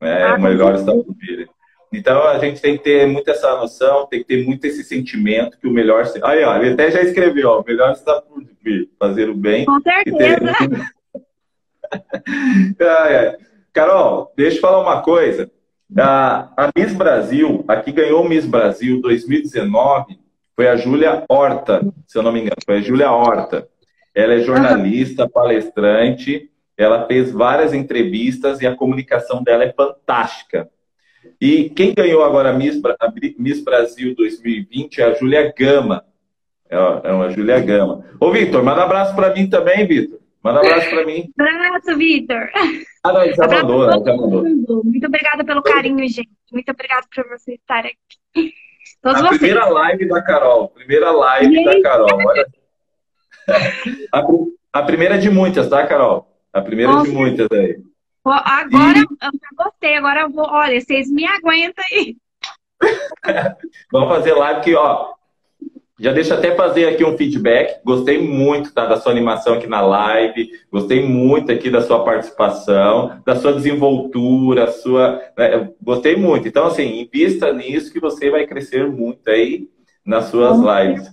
[0.00, 1.48] É, ah, o melhor está por vir.
[1.92, 5.56] Então a gente tem que ter muito essa noção, tem que ter muito esse sentimento
[5.56, 6.04] que o melhor.
[6.24, 9.66] Aí, ó, ele até já escreveu, ó, o melhor está por vir, fazer o bem.
[9.66, 10.52] Com certeza.
[12.76, 13.38] Ter...
[13.72, 15.48] Carol, deixa eu falar uma coisa.
[15.96, 20.23] A, a Miss Brasil, aqui ganhou Miss Brasil 2019,
[20.54, 23.68] foi a Júlia Horta, se eu não me engano, foi a Júlia Horta.
[24.14, 30.68] Ela é jornalista, palestrante, ela fez várias entrevistas e a comunicação dela é fantástica.
[31.40, 32.80] E quem ganhou agora a Miss,
[33.38, 36.04] Miss Brasil 2020 é a Júlia Gama.
[36.68, 38.04] É, é uma Júlia Gama.
[38.20, 40.18] Ô, Vitor, manda um abraço para mim também, Vitor.
[40.42, 41.30] Manda um abraço para mim.
[41.38, 42.50] Abraço, Vitor.
[43.02, 44.84] Ah, não, já mandou, já mandou.
[44.84, 46.30] Muito obrigada pelo carinho, gente.
[46.52, 48.52] Muito obrigada por você estar aqui.
[49.04, 49.38] Todos a vocês.
[49.38, 50.68] primeira live da Carol.
[50.70, 52.08] Primeira live da Carol.
[52.26, 52.46] Olha.
[54.10, 54.24] A,
[54.72, 56.26] a, primeira de muitas, tá, Carol?
[56.50, 57.10] A primeira Nossa.
[57.10, 57.78] de muitas aí.
[58.24, 59.02] Agora e...
[59.02, 60.46] eu já gostei, agora eu vou.
[60.46, 62.16] Olha, vocês me aguentam aí.
[63.92, 65.12] Vamos fazer live que, ó.
[65.98, 67.80] Já deixa até fazer aqui um feedback.
[67.84, 70.50] Gostei muito tá, da sua animação aqui na live.
[70.70, 75.20] Gostei muito aqui da sua participação, da sua desenvoltura, sua.
[75.38, 76.48] Né, gostei muito.
[76.48, 79.68] Então, assim, invista nisso que você vai crescer muito aí
[80.04, 81.10] nas suas Com lives.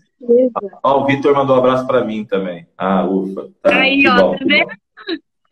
[0.83, 2.65] Ó, o Vitor mandou um abraço para mim também.
[2.77, 3.49] Ah, ufa.
[3.61, 4.71] Tá, aí, ó, bom, tá vendo?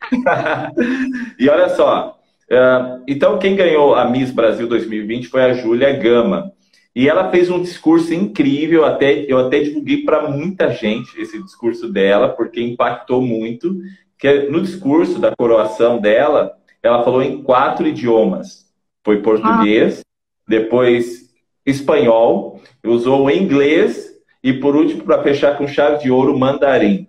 [1.40, 2.18] e olha só,
[2.52, 6.52] uh, então quem ganhou a Miss Brasil 2020 foi a Júlia Gama.
[7.00, 11.88] E ela fez um discurso incrível, até, eu até divulguei para muita gente esse discurso
[11.90, 13.74] dela, porque impactou muito.
[14.18, 16.52] Que no discurso da coroação dela,
[16.84, 18.70] ela falou em quatro idiomas.
[19.02, 20.04] Foi português, ah.
[20.46, 21.30] depois
[21.66, 24.10] espanhol, usou inglês
[24.44, 27.08] e por último, para fechar com chave de ouro, mandarim.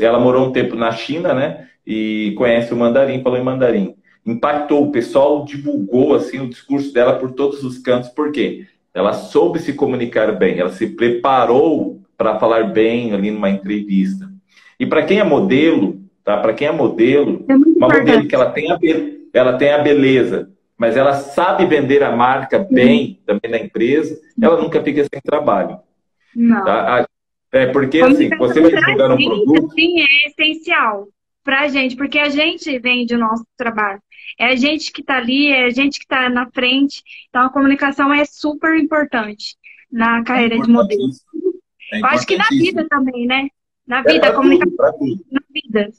[0.00, 1.68] Ela morou um tempo na China, né?
[1.86, 3.96] e conhece o mandarim, falou em mandarim.
[4.24, 8.66] Impactou, o pessoal divulgou assim o discurso dela por todos os cantos, por quê?
[8.92, 14.28] Ela soube se comunicar bem, ela se preparou para falar bem ali numa entrevista.
[14.78, 16.36] E para quem é modelo, tá?
[16.38, 18.78] Para quem é modelo, é uma modelo que ela tem, a
[19.32, 24.60] ela tem a beleza, mas ela sabe vender a marca bem também na empresa, ela
[24.60, 25.78] nunca fica sem trabalho.
[26.34, 26.64] Não.
[26.64, 27.06] Tá?
[27.52, 29.72] É porque assim, você vai divulgar um produto.
[29.72, 31.08] Sim, é essencial
[31.42, 34.00] para a gente, porque a gente vende o nosso trabalho.
[34.38, 37.02] É a gente que está ali, é a gente que está na frente.
[37.28, 39.56] Então, a comunicação é super importante
[39.90, 41.02] na carreira é de modelo.
[41.92, 43.48] É Eu acho que na vida também, né?
[43.86, 44.98] Na vida, é a comunicação.
[44.98, 45.90] Tudo, na vida.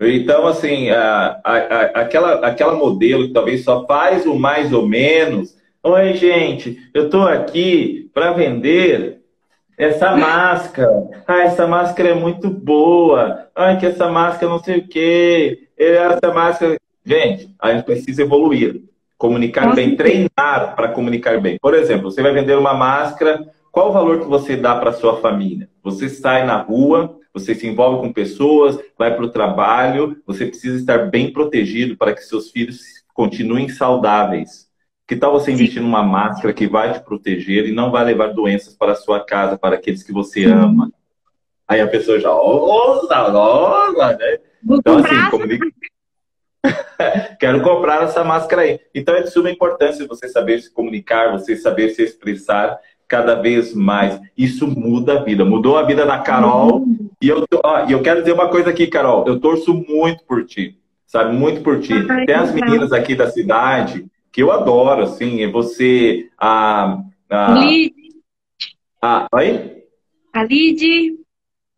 [0.00, 4.86] Então, assim, a, a, a, aquela, aquela modelo que talvez só faz o mais ou
[4.86, 5.56] menos.
[5.82, 9.20] Oi, gente, eu estou aqui para vender
[9.76, 10.90] essa máscara,
[11.26, 16.32] ah, essa máscara é muito boa, ai, que essa máscara não sei o quê, essa
[16.32, 16.76] máscara.
[17.06, 18.82] Gente, a gente precisa evoluir,
[19.16, 21.56] comunicar bem, treinar para comunicar bem.
[21.62, 25.20] Por exemplo, você vai vender uma máscara, qual o valor que você dá para sua
[25.20, 25.68] família?
[25.84, 30.76] Você sai na rua, você se envolve com pessoas, vai para o trabalho, você precisa
[30.76, 32.80] estar bem protegido para que seus filhos
[33.14, 34.66] continuem saudáveis.
[35.06, 38.74] Que tal você investir numa máscara que vai te proteger e não vai levar doenças
[38.74, 40.90] para a sua casa, para aqueles que você ama?
[41.68, 44.38] Aí a pessoa já, ouça, ouça, né?
[44.68, 45.66] Então, assim, comunica...
[47.38, 48.80] Quero comprar essa máscara aí.
[48.94, 53.74] Então é de suma importância você saber se comunicar, você saber se expressar cada vez
[53.74, 54.20] mais.
[54.36, 55.44] Isso muda a vida.
[55.44, 56.80] Mudou a vida da Carol.
[56.80, 57.10] Uhum.
[57.22, 59.24] E eu, ó, eu quero dizer uma coisa aqui, Carol.
[59.26, 60.78] Eu torço muito por ti.
[61.06, 61.34] Sabe?
[61.34, 61.92] Muito por ti.
[62.08, 66.28] Ai, Tem as meninas aqui da cidade que eu adoro, assim, é você.
[66.38, 66.98] A,
[67.30, 67.94] a, Lid.
[69.00, 69.82] A, oi?
[70.34, 71.16] A Lid.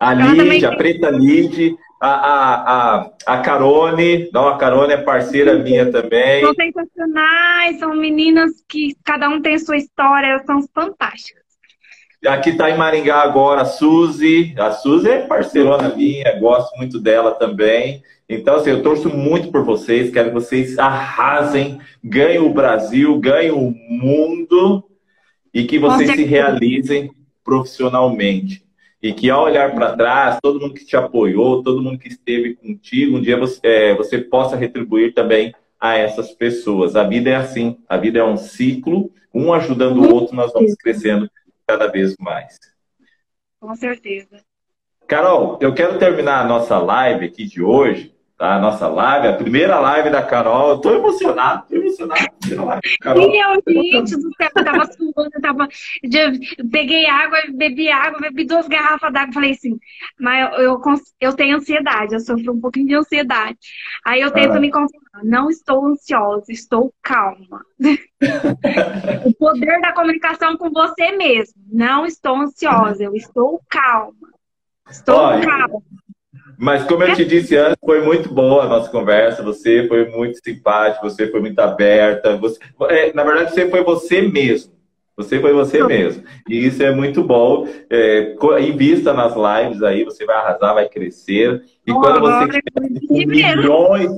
[0.01, 1.77] A Lid, a Preta Lid.
[2.01, 6.43] A, a, a, a Carone, não, a Carone é parceira minha também.
[6.43, 11.43] São sensacionais, são meninas que cada um tem a sua história, são fantásticas.
[12.27, 14.55] Aqui está em Maringá agora a Suzy.
[14.59, 18.03] A Suzy é parceirona minha, gosto muito dela também.
[18.29, 23.53] Então, assim, eu torço muito por vocês, quero que vocês arrasem, ganhem o Brasil, ganhem
[23.53, 24.85] o mundo
[25.55, 27.11] e que vocês se realizem
[27.43, 28.68] profissionalmente.
[29.01, 32.57] E que ao olhar para trás, todo mundo que te apoiou, todo mundo que esteve
[32.57, 36.97] contigo, um dia você, é, você possa retribuir também a essas pessoas.
[36.97, 40.75] A vida é assim, a vida é um ciclo, um ajudando o outro, nós vamos
[40.75, 41.31] crescendo
[41.67, 42.59] cada vez mais.
[43.61, 44.43] Com certeza.
[45.07, 48.15] Carol, eu quero terminar a nossa live aqui de hoje?
[48.39, 50.71] A nossa live, a primeira live da Carol.
[50.71, 52.25] Eu tô emocionado, tô emocionado.
[53.01, 53.29] Carol.
[53.29, 55.69] E eu, gente do céu, eu tava suando, eu tava.
[56.71, 59.35] Peguei água, bebi água, bebi duas garrafas d'água.
[59.35, 59.77] Falei assim,
[60.21, 60.81] mas eu, eu,
[61.21, 63.59] eu tenho ansiedade, eu sofro um pouquinho de ansiedade.
[64.07, 64.61] Aí eu tento ah.
[64.61, 65.25] me concentrar.
[65.25, 67.65] Não estou ansiosa, estou calma.
[69.25, 71.61] o poder da comunicação com você mesmo.
[71.73, 74.15] Não estou ansiosa, eu estou calma.
[74.89, 75.83] Estou Olha, calma.
[76.61, 79.45] Mas como eu te disse antes, foi muito boa a nossa conversa.
[79.45, 82.37] Você foi muito simpático, você foi muito aberta.
[82.37, 82.59] Você,
[82.91, 84.73] é, na verdade, você foi você mesmo.
[85.17, 86.25] Você foi você mesmo.
[86.49, 87.69] E isso é muito bom.
[87.89, 91.63] É, invista nas lives aí, você vai arrasar, vai crescer.
[91.87, 94.11] E oh, quando você tiver com milhões,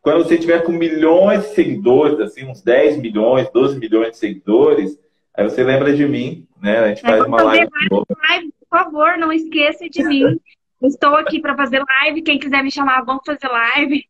[0.00, 4.98] quando você tiver com milhões de seguidores, assim, uns 10 milhões, 12 milhões de seguidores,
[5.34, 6.78] aí você lembra de mim, né?
[6.78, 7.68] A gente faz uma live.
[7.90, 8.52] live.
[8.70, 10.40] Por favor, não esqueça de mim.
[10.82, 12.22] Estou aqui para fazer live.
[12.22, 14.04] Quem quiser me chamar, vamos fazer live.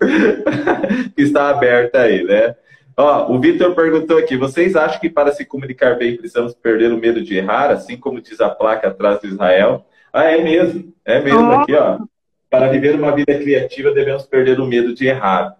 [1.16, 2.54] Está aberta aí, né?
[2.96, 6.96] Ó, o Vitor perguntou aqui: vocês acham que para se comunicar bem precisamos perder o
[6.96, 9.84] medo de errar, assim como diz a placa atrás do Israel?
[10.12, 11.60] Ah, é mesmo, é mesmo oh.
[11.60, 11.98] aqui, ó.
[12.48, 15.56] Para viver uma vida criativa, devemos perder o medo de errar.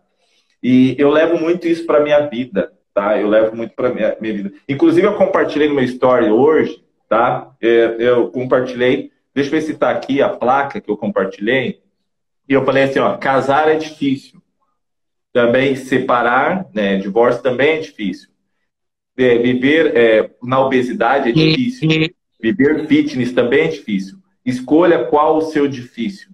[0.62, 3.20] E eu levo muito isso para minha vida, tá?
[3.20, 4.52] Eu levo muito para minha, minha vida.
[4.66, 7.50] Inclusive, eu compartilhei no meu story hoje, tá?
[7.60, 11.82] É, eu compartilhei Deixa eu ver se está aqui a placa que eu compartilhei.
[12.48, 14.42] E eu falei assim, ó, casar é difícil.
[15.30, 18.30] Também separar, né, divórcio também é difícil.
[19.14, 21.86] É, viver é, na obesidade é difícil.
[22.40, 24.16] Viver fitness também é difícil.
[24.42, 26.30] Escolha qual o seu difícil.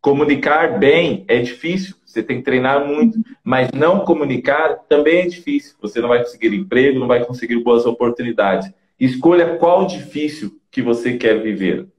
[0.00, 5.76] Comunicar bem é difícil, você tem que treinar muito, mas não comunicar também é difícil.
[5.80, 8.68] Você não vai conseguir emprego, não vai conseguir boas oportunidades.
[8.98, 11.93] Escolha qual difícil que você quer viver.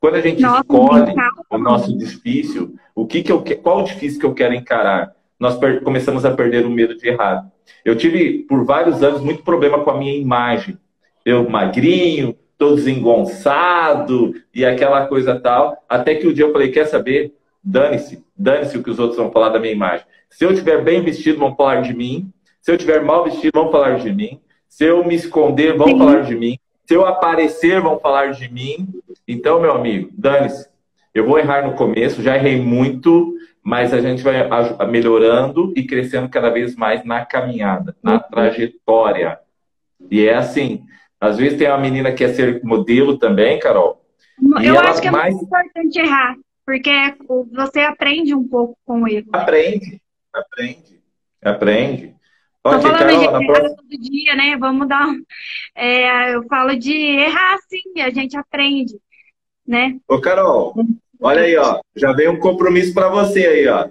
[0.00, 1.14] Quando a gente Nossa, escolhe
[1.50, 5.58] o nosso difícil, o que que eu, qual o difícil que eu quero encarar, nós
[5.84, 7.46] começamos a perder o medo de errar.
[7.84, 10.78] Eu tive, por vários anos, muito problema com a minha imagem.
[11.24, 15.82] Eu magrinho, todo desengonçado e aquela coisa tal.
[15.88, 17.34] Até que o um dia eu falei, quer saber?
[17.62, 20.06] Dane-se, dane-se o que os outros vão falar da minha imagem.
[20.30, 22.30] Se eu estiver bem vestido, vão falar de mim.
[22.60, 24.40] Se eu estiver mal vestido, vão falar de mim.
[24.68, 25.98] Se eu me esconder, vão Sim.
[25.98, 26.58] falar de mim.
[26.90, 28.88] Se eu aparecer, vão falar de mim.
[29.28, 30.68] Então, meu amigo, dane-se.
[31.14, 34.34] Eu vou errar no começo, já errei muito, mas a gente vai
[34.88, 39.38] melhorando e crescendo cada vez mais na caminhada, na trajetória.
[40.10, 40.82] E é assim.
[41.20, 44.04] Às vezes tem uma menina que quer ser modelo também, Carol.
[44.60, 45.32] Eu acho que é mais...
[45.32, 46.34] muito importante errar,
[46.66, 47.14] porque
[47.52, 49.28] você aprende um pouco com ele.
[49.32, 51.00] Aprende, aprende,
[51.40, 52.16] aprende.
[52.62, 53.76] Tô falando Carol, próxima...
[53.76, 54.56] todo dia, né?
[54.58, 55.06] Vamos dar.
[55.74, 58.98] É, eu falo de errar sim, a gente aprende,
[59.66, 59.98] né?
[60.06, 60.74] Ô, Carol,
[61.20, 61.80] olha aí, ó.
[61.96, 63.88] Já veio um compromisso para você aí, ó.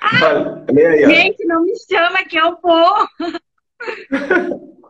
[0.00, 1.08] Ah, aí, ó.
[1.08, 3.08] Gente, não me chama que eu vou.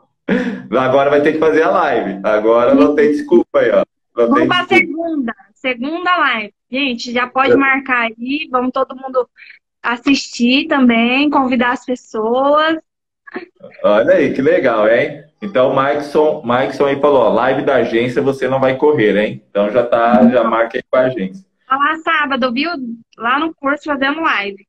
[0.79, 2.20] Agora vai ter que fazer a live.
[2.24, 3.85] Agora não tem desculpa aí, ó.
[4.16, 5.33] Não vamos para segunda.
[5.55, 6.53] Segunda live.
[6.70, 8.48] Gente, já pode marcar aí.
[8.50, 9.29] Vamos todo mundo
[9.83, 12.77] assistir também, convidar as pessoas.
[13.83, 15.25] Olha aí, que legal, hein?
[15.43, 19.43] Então, o Mikeson, Mikeson aí falou, ó, live da agência você não vai correr, hein?
[19.49, 21.45] Então já tá, já marca aí com a agência.
[21.71, 22.71] Lá sábado, viu?
[23.16, 24.66] Lá no curso fazendo live.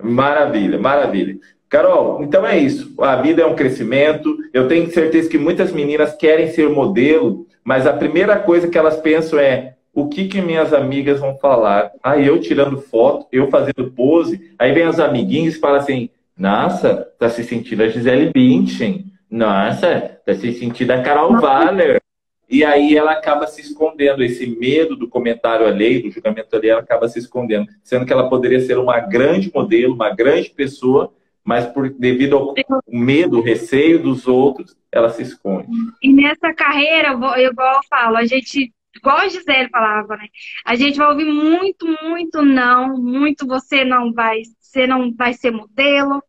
[0.00, 1.36] Maravilha, maravilha.
[1.68, 2.94] Carol, então é isso.
[3.02, 4.36] A vida é um crescimento.
[4.52, 8.98] Eu tenho certeza que muitas meninas querem ser modelo, mas a primeira coisa que elas
[9.00, 11.90] pensam é: o que, que minhas amigas vão falar?
[12.00, 17.10] Aí eu tirando foto, eu fazendo pose, aí vem as amiguinhas e falam assim, nossa,
[17.18, 22.00] tá se sentindo a Gisele Bündchen, nossa, tá se sentindo a Carol Valer.
[22.48, 26.80] E aí ela acaba se escondendo, esse medo do comentário alheio, do julgamento alheio, ela
[26.80, 31.12] acaba se escondendo, sendo que ela poderia ser uma grande modelo, uma grande pessoa,
[31.44, 32.54] mas por devido ao
[32.88, 35.66] medo, receio dos outros, ela se esconde.
[36.00, 40.28] E nessa carreira, igual eu falo, a gente igual a Gisele falava, né?
[40.64, 45.50] A gente vai ouvir muito, muito não, muito você não vai, você não vai ser
[45.50, 46.22] modelo,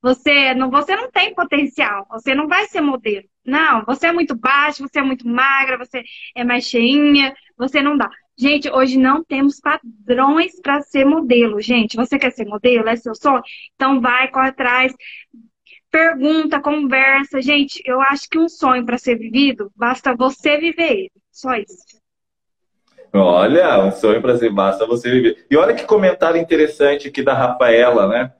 [0.00, 3.24] você não, você não tem potencial, você não vai ser modelo.
[3.44, 6.02] Não, você é muito baixo, você é muito magra, você
[6.34, 8.10] é mais cheinha, você não dá.
[8.36, 11.96] Gente, hoje não temos padrões para ser modelo, gente.
[11.96, 12.88] Você quer ser modelo?
[12.88, 13.42] É seu sonho?
[13.74, 14.92] Então vai, corre atrás,
[15.90, 17.40] pergunta, conversa.
[17.40, 21.12] Gente, eu acho que um sonho para ser vivido, basta você viver ele.
[21.30, 22.01] Só isso.
[23.12, 25.44] Olha, um sonho para ser basta você viver.
[25.50, 28.32] E olha que comentário interessante aqui da Rafaela, né?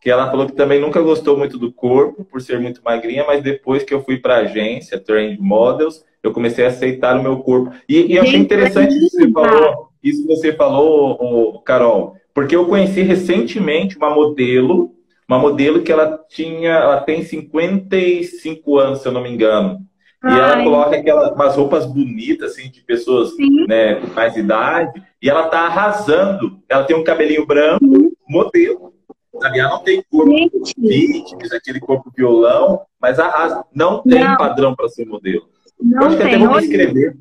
[0.00, 3.42] Que ela falou que também nunca gostou muito do corpo, por ser muito magrinha, mas
[3.42, 7.38] depois que eu fui para a agência, Trend Models, eu comecei a aceitar o meu
[7.38, 7.74] corpo.
[7.88, 12.56] E, e eu achei interessante isso que você falou, isso que você falou, Carol, porque
[12.56, 14.94] eu conheci recentemente uma modelo,
[15.28, 19.78] uma modelo que ela tinha, ela tem 55 anos, se eu não me engano.
[20.26, 23.32] E ela coloca aquelas umas roupas bonitas, assim, de pessoas
[23.68, 26.62] né, com mais idade, e ela tá arrasando.
[26.66, 28.10] Ela tem um cabelinho branco, Sim.
[28.26, 28.94] modelo.
[29.40, 29.58] Sabe?
[29.58, 30.32] Ela não tem corpo
[30.66, 33.66] fitness, aquele corpo violão, mas arrasa.
[33.74, 34.36] Não tem não.
[34.36, 35.46] padrão para ser modelo.
[35.78, 36.28] Não eu acho tem.
[36.28, 37.16] que até vou me inscrever.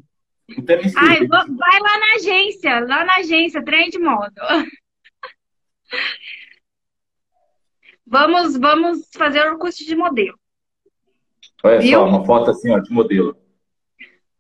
[0.58, 1.18] Até me inscrever.
[1.20, 4.32] Ai, vai lá na agência, lá na agência, Trend Modo.
[8.08, 10.38] vamos, vamos fazer o curso de modelo.
[11.64, 12.00] Olha Viu?
[12.00, 13.36] só, uma foto assim, ó, de modelo.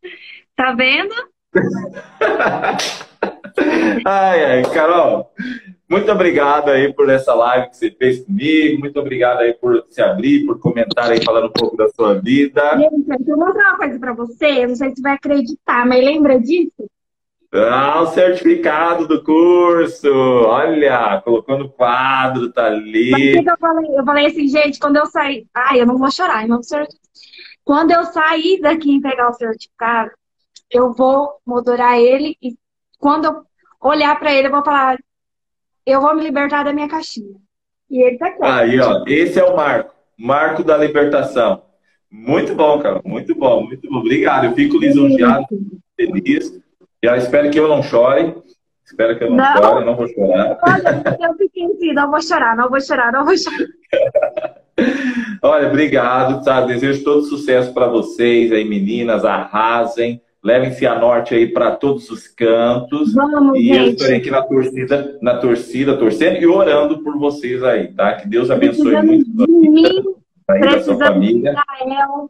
[0.56, 1.16] Tá vendo?
[4.06, 5.32] ai, ai, Carol,
[5.90, 8.80] muito obrigado aí por essa live que você fez comigo.
[8.80, 12.78] Muito obrigado aí por se abrir, por comentar aí, falando um pouco da sua vida.
[12.78, 14.68] Gente, eu vou mostrar uma coisa para você.
[14.68, 16.88] Não sei se você vai acreditar, mas lembra disso?
[17.52, 20.12] Ah, o certificado do curso.
[20.12, 23.38] Olha, colocou no quadro, tá ali.
[23.38, 25.46] Eu falei, eu falei assim, gente, quando eu sair.
[25.54, 26.62] Ai, eu não vou chorar, não
[27.64, 30.12] Quando eu sair daqui e pegar o certificado,
[30.70, 32.58] eu vou moldurar ele e
[33.00, 33.44] quando eu
[33.80, 34.98] olhar para ele, eu vou falar:
[35.86, 37.36] eu vou me libertar da minha caixinha.
[37.90, 38.40] E ele tá aqui.
[38.42, 39.94] Aí, ó, esse é o marco.
[40.18, 41.64] Marco da libertação.
[42.10, 43.02] Muito bom, cara.
[43.04, 43.98] Muito bom, muito bom.
[43.98, 44.46] Obrigado.
[44.46, 45.46] Eu fico lisonjeado,
[45.96, 46.50] feliz.
[47.02, 48.36] E eu espero que eu não chore.
[48.86, 49.58] Espero que eu não, não.
[49.58, 50.58] chore, não vou chorar.
[50.62, 53.68] Olha, eu fiquei assim, não vou chorar, não vou chorar, não vou chorar.
[55.42, 56.62] Olha, obrigado, tá?
[56.62, 59.26] Desejo todo sucesso para vocês aí, meninas.
[59.26, 60.22] Arrasem.
[60.44, 63.14] Levem-se a norte aí para todos os cantos.
[63.14, 63.78] Vamos, e gente.
[63.78, 68.14] eu estou aqui na torcida, na torcida, torcendo e orando por vocês aí, tá?
[68.16, 70.04] Que Deus abençoe Precisando muito de mim,
[70.46, 72.30] precisando de Israel.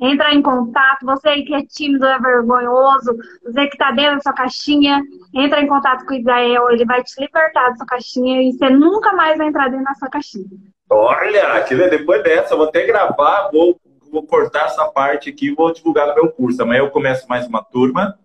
[0.00, 1.04] Entra em contato.
[1.04, 5.02] Você que é tímido, é vergonhoso, você que está dentro da sua caixinha,
[5.34, 6.70] entra em contato com o Israel.
[6.70, 9.94] Ele vai te libertar da sua caixinha e você nunca mais vai entrar dentro da
[9.94, 10.46] sua caixinha.
[10.90, 13.80] Olha, depois dessa, eu vou até gravar, vou
[14.14, 16.62] vou cortar essa parte aqui e vou divulgar no meu curso.
[16.62, 18.16] Amanhã eu começo mais uma turma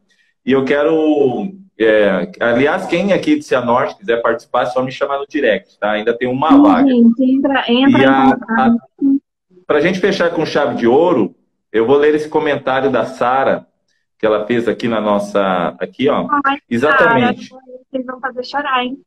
[0.45, 1.51] e eu quero.
[1.77, 5.91] É, aliás, quem aqui de Cianorte quiser participar, é só me chamar no direct, tá?
[5.91, 6.91] Ainda tem uma Sim, vaga.
[6.91, 8.37] Entra, entra e a,
[9.65, 11.33] Para a gente fechar com chave de ouro,
[11.71, 13.67] eu vou ler esse comentário da Sara
[14.17, 15.75] que ela fez aqui na nossa.
[15.79, 16.27] Aqui, ó.
[16.45, 17.49] Ai, Exatamente.
[17.49, 19.01] Cara, vocês vão fazer chorar, hein?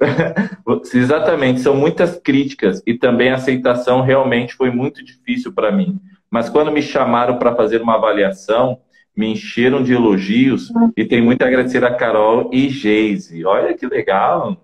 [0.94, 6.00] Exatamente, são muitas críticas e também a aceitação realmente foi muito difícil para mim.
[6.30, 8.80] Mas quando me chamaram para fazer uma avaliação,
[9.14, 13.44] me encheram de elogios e tem muito a agradecer a Carol e Geise.
[13.44, 14.56] Olha que legal.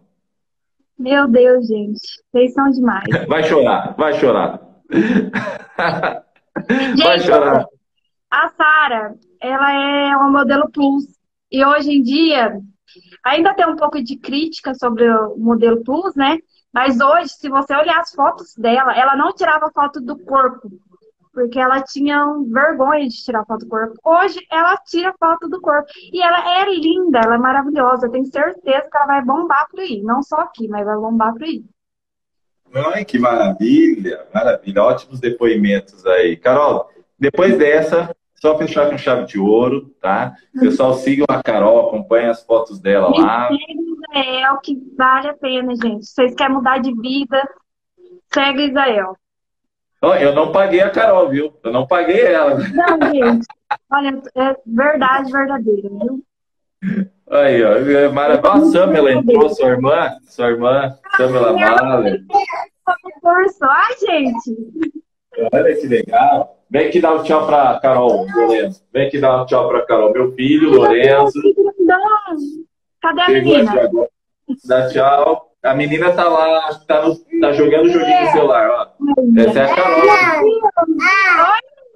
[0.99, 2.01] Meu Deus, gente,
[2.33, 3.05] vocês são demais.
[3.29, 4.61] Vai chorar, vai chorar.
[6.69, 7.67] Gente, vai chorar.
[8.31, 11.05] A Sara, ela é uma modelo plus
[11.51, 12.61] e hoje em dia
[13.25, 16.39] Ainda tem um pouco de crítica sobre o modelo Plus, né?
[16.73, 20.71] Mas hoje, se você olhar as fotos dela, ela não tirava foto do corpo,
[21.33, 23.95] porque ela tinha vergonha de tirar foto do corpo.
[24.05, 25.89] Hoje, ela tira foto do corpo.
[26.13, 28.07] E ela é linda, ela é maravilhosa.
[28.07, 30.03] Eu tenho certeza que ela vai bombar por aí.
[30.03, 31.65] Não só aqui, mas vai bombar por aí.
[32.77, 34.83] Ai, que maravilha, maravilha.
[34.83, 36.37] Ótimos depoimentos aí.
[36.37, 40.35] Carol, depois dessa, só fechar com chave de ouro, tá?
[40.61, 43.49] Pessoal, sigam a Carol, acompanhem as fotos dela lá.
[44.13, 46.05] É o que vale a pena, gente.
[46.05, 47.43] Se vocês querem mudar de vida,
[48.33, 49.17] segue Israel.
[50.21, 51.59] Eu não paguei a Carol, viu?
[51.65, 52.59] Eu não paguei ela.
[52.59, 53.47] Não, gente.
[53.91, 56.23] Olha, é verdade verdadeira, viu?
[57.31, 57.77] Aí, ó.
[57.77, 58.53] É maravilha.
[58.53, 60.17] A Samela entrou, sua irmã.
[60.29, 62.05] Sua irmã, Samela Mala.
[63.63, 64.57] Ai, gente.
[65.53, 66.57] Olha que legal.
[66.71, 68.83] Vem aqui dar um tchau para Carol, Lourenço.
[68.93, 70.13] Vem aqui dar um tchau para Carol.
[70.13, 71.39] Meu filho, Lourenço.
[73.01, 73.91] Cadê a menina?
[74.65, 75.53] Dá tchau.
[75.63, 78.89] A menina tá lá, tá, no, tá jogando joguinho no celular, ó.
[79.41, 80.01] Essa é a Carol.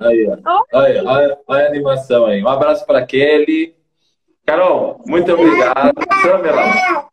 [0.01, 0.63] Aí, ó.
[0.73, 2.43] Olha, olha, olha a animação aí.
[2.43, 3.75] Um abraço para Kelly.
[4.51, 5.93] Carol, muito obrigado.
[6.23, 7.09] Samela.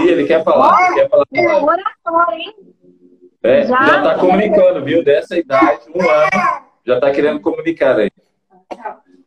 [0.00, 0.76] Ih, ele quer falar.
[0.86, 1.24] Ele quer falar.
[1.62, 2.54] Oratório, hein?
[3.44, 5.04] É, já, já tá comunicando, viu?
[5.04, 8.10] Dessa idade, um ano, já tá querendo comunicar aí.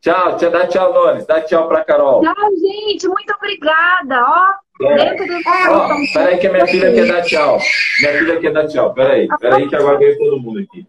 [0.02, 1.26] Tchau, tchau, dá tchau, Nunes.
[1.26, 2.20] Dá tchau pra Carol.
[2.20, 3.08] Tchau, gente.
[3.08, 4.22] Muito obrigada.
[4.22, 4.96] Ó, é.
[4.96, 5.34] dentro do...
[5.70, 7.58] Ó, peraí que a minha filha quer dar tchau.
[8.00, 8.92] Minha filha quer dar tchau.
[8.92, 10.86] Peraí, peraí que agora veio todo mundo aqui.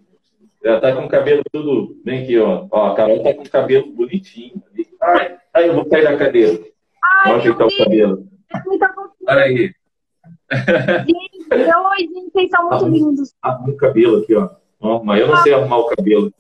[0.62, 2.66] Ela tá com o cabelo tudo bem aqui, ó.
[2.70, 4.62] Ó, a Carol tá com o cabelo bonitinho.
[5.02, 6.60] Ai, ai eu vou cair da cadeira.
[7.04, 8.28] Ai, Vamos ajeitar o cabelo.
[9.26, 9.72] Peraí.
[10.50, 13.34] Gente, oi, gente, vocês são muito lindos.
[13.42, 14.50] Arruma o cabelo aqui, ó.
[15.04, 16.32] Mas eu não sei arrumar o cabelo.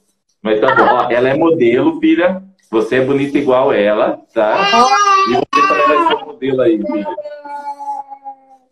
[0.42, 0.84] Mas tá bom.
[0.84, 2.44] Ó, ela é modelo, filha.
[2.70, 4.58] Você é bonita igual ela, tá?
[5.30, 7.08] E você também vai ser modelo aí, filha.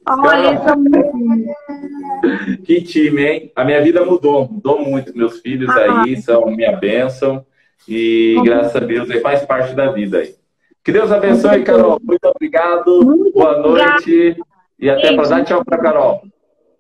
[0.08, 0.62] Olha,
[2.64, 3.52] Que time, hein?
[3.56, 5.18] A minha vida mudou, mudou muito.
[5.18, 7.46] Meus filhos aí são minha bênção.
[7.88, 10.36] E graças a Deus aí faz parte da vida aí.
[10.84, 12.00] Que Deus abençoe, Carol.
[12.04, 13.04] Muito obrigado.
[13.04, 14.38] Muito Boa noite.
[14.80, 16.22] E até para dar tchau para Carol.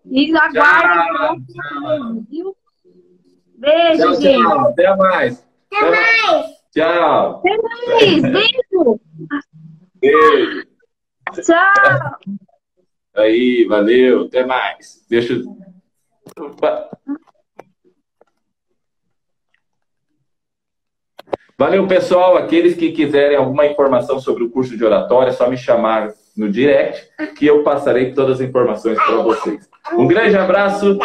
[0.05, 1.43] e aguardo.
[2.29, 2.55] viu?
[3.57, 4.43] Beijo, Tchau, gente.
[4.43, 4.59] tchau.
[4.67, 5.47] Até mais.
[5.71, 6.45] Até mais.
[6.71, 7.39] Tchau.
[7.39, 8.21] Até mais.
[8.21, 8.99] Beijo.
[10.01, 10.67] Beijo.
[11.41, 12.17] Tchau.
[13.15, 14.25] Aí, valeu.
[14.25, 15.05] Até mais.
[15.09, 15.57] Deixa eu.
[21.58, 22.38] Valeu, pessoal.
[22.38, 26.51] Aqueles que quiserem alguma informação sobre o curso de oratória, é só me chamar no
[26.51, 29.70] direct que eu passarei todas as informações para vocês.
[29.93, 30.99] Um grande abraço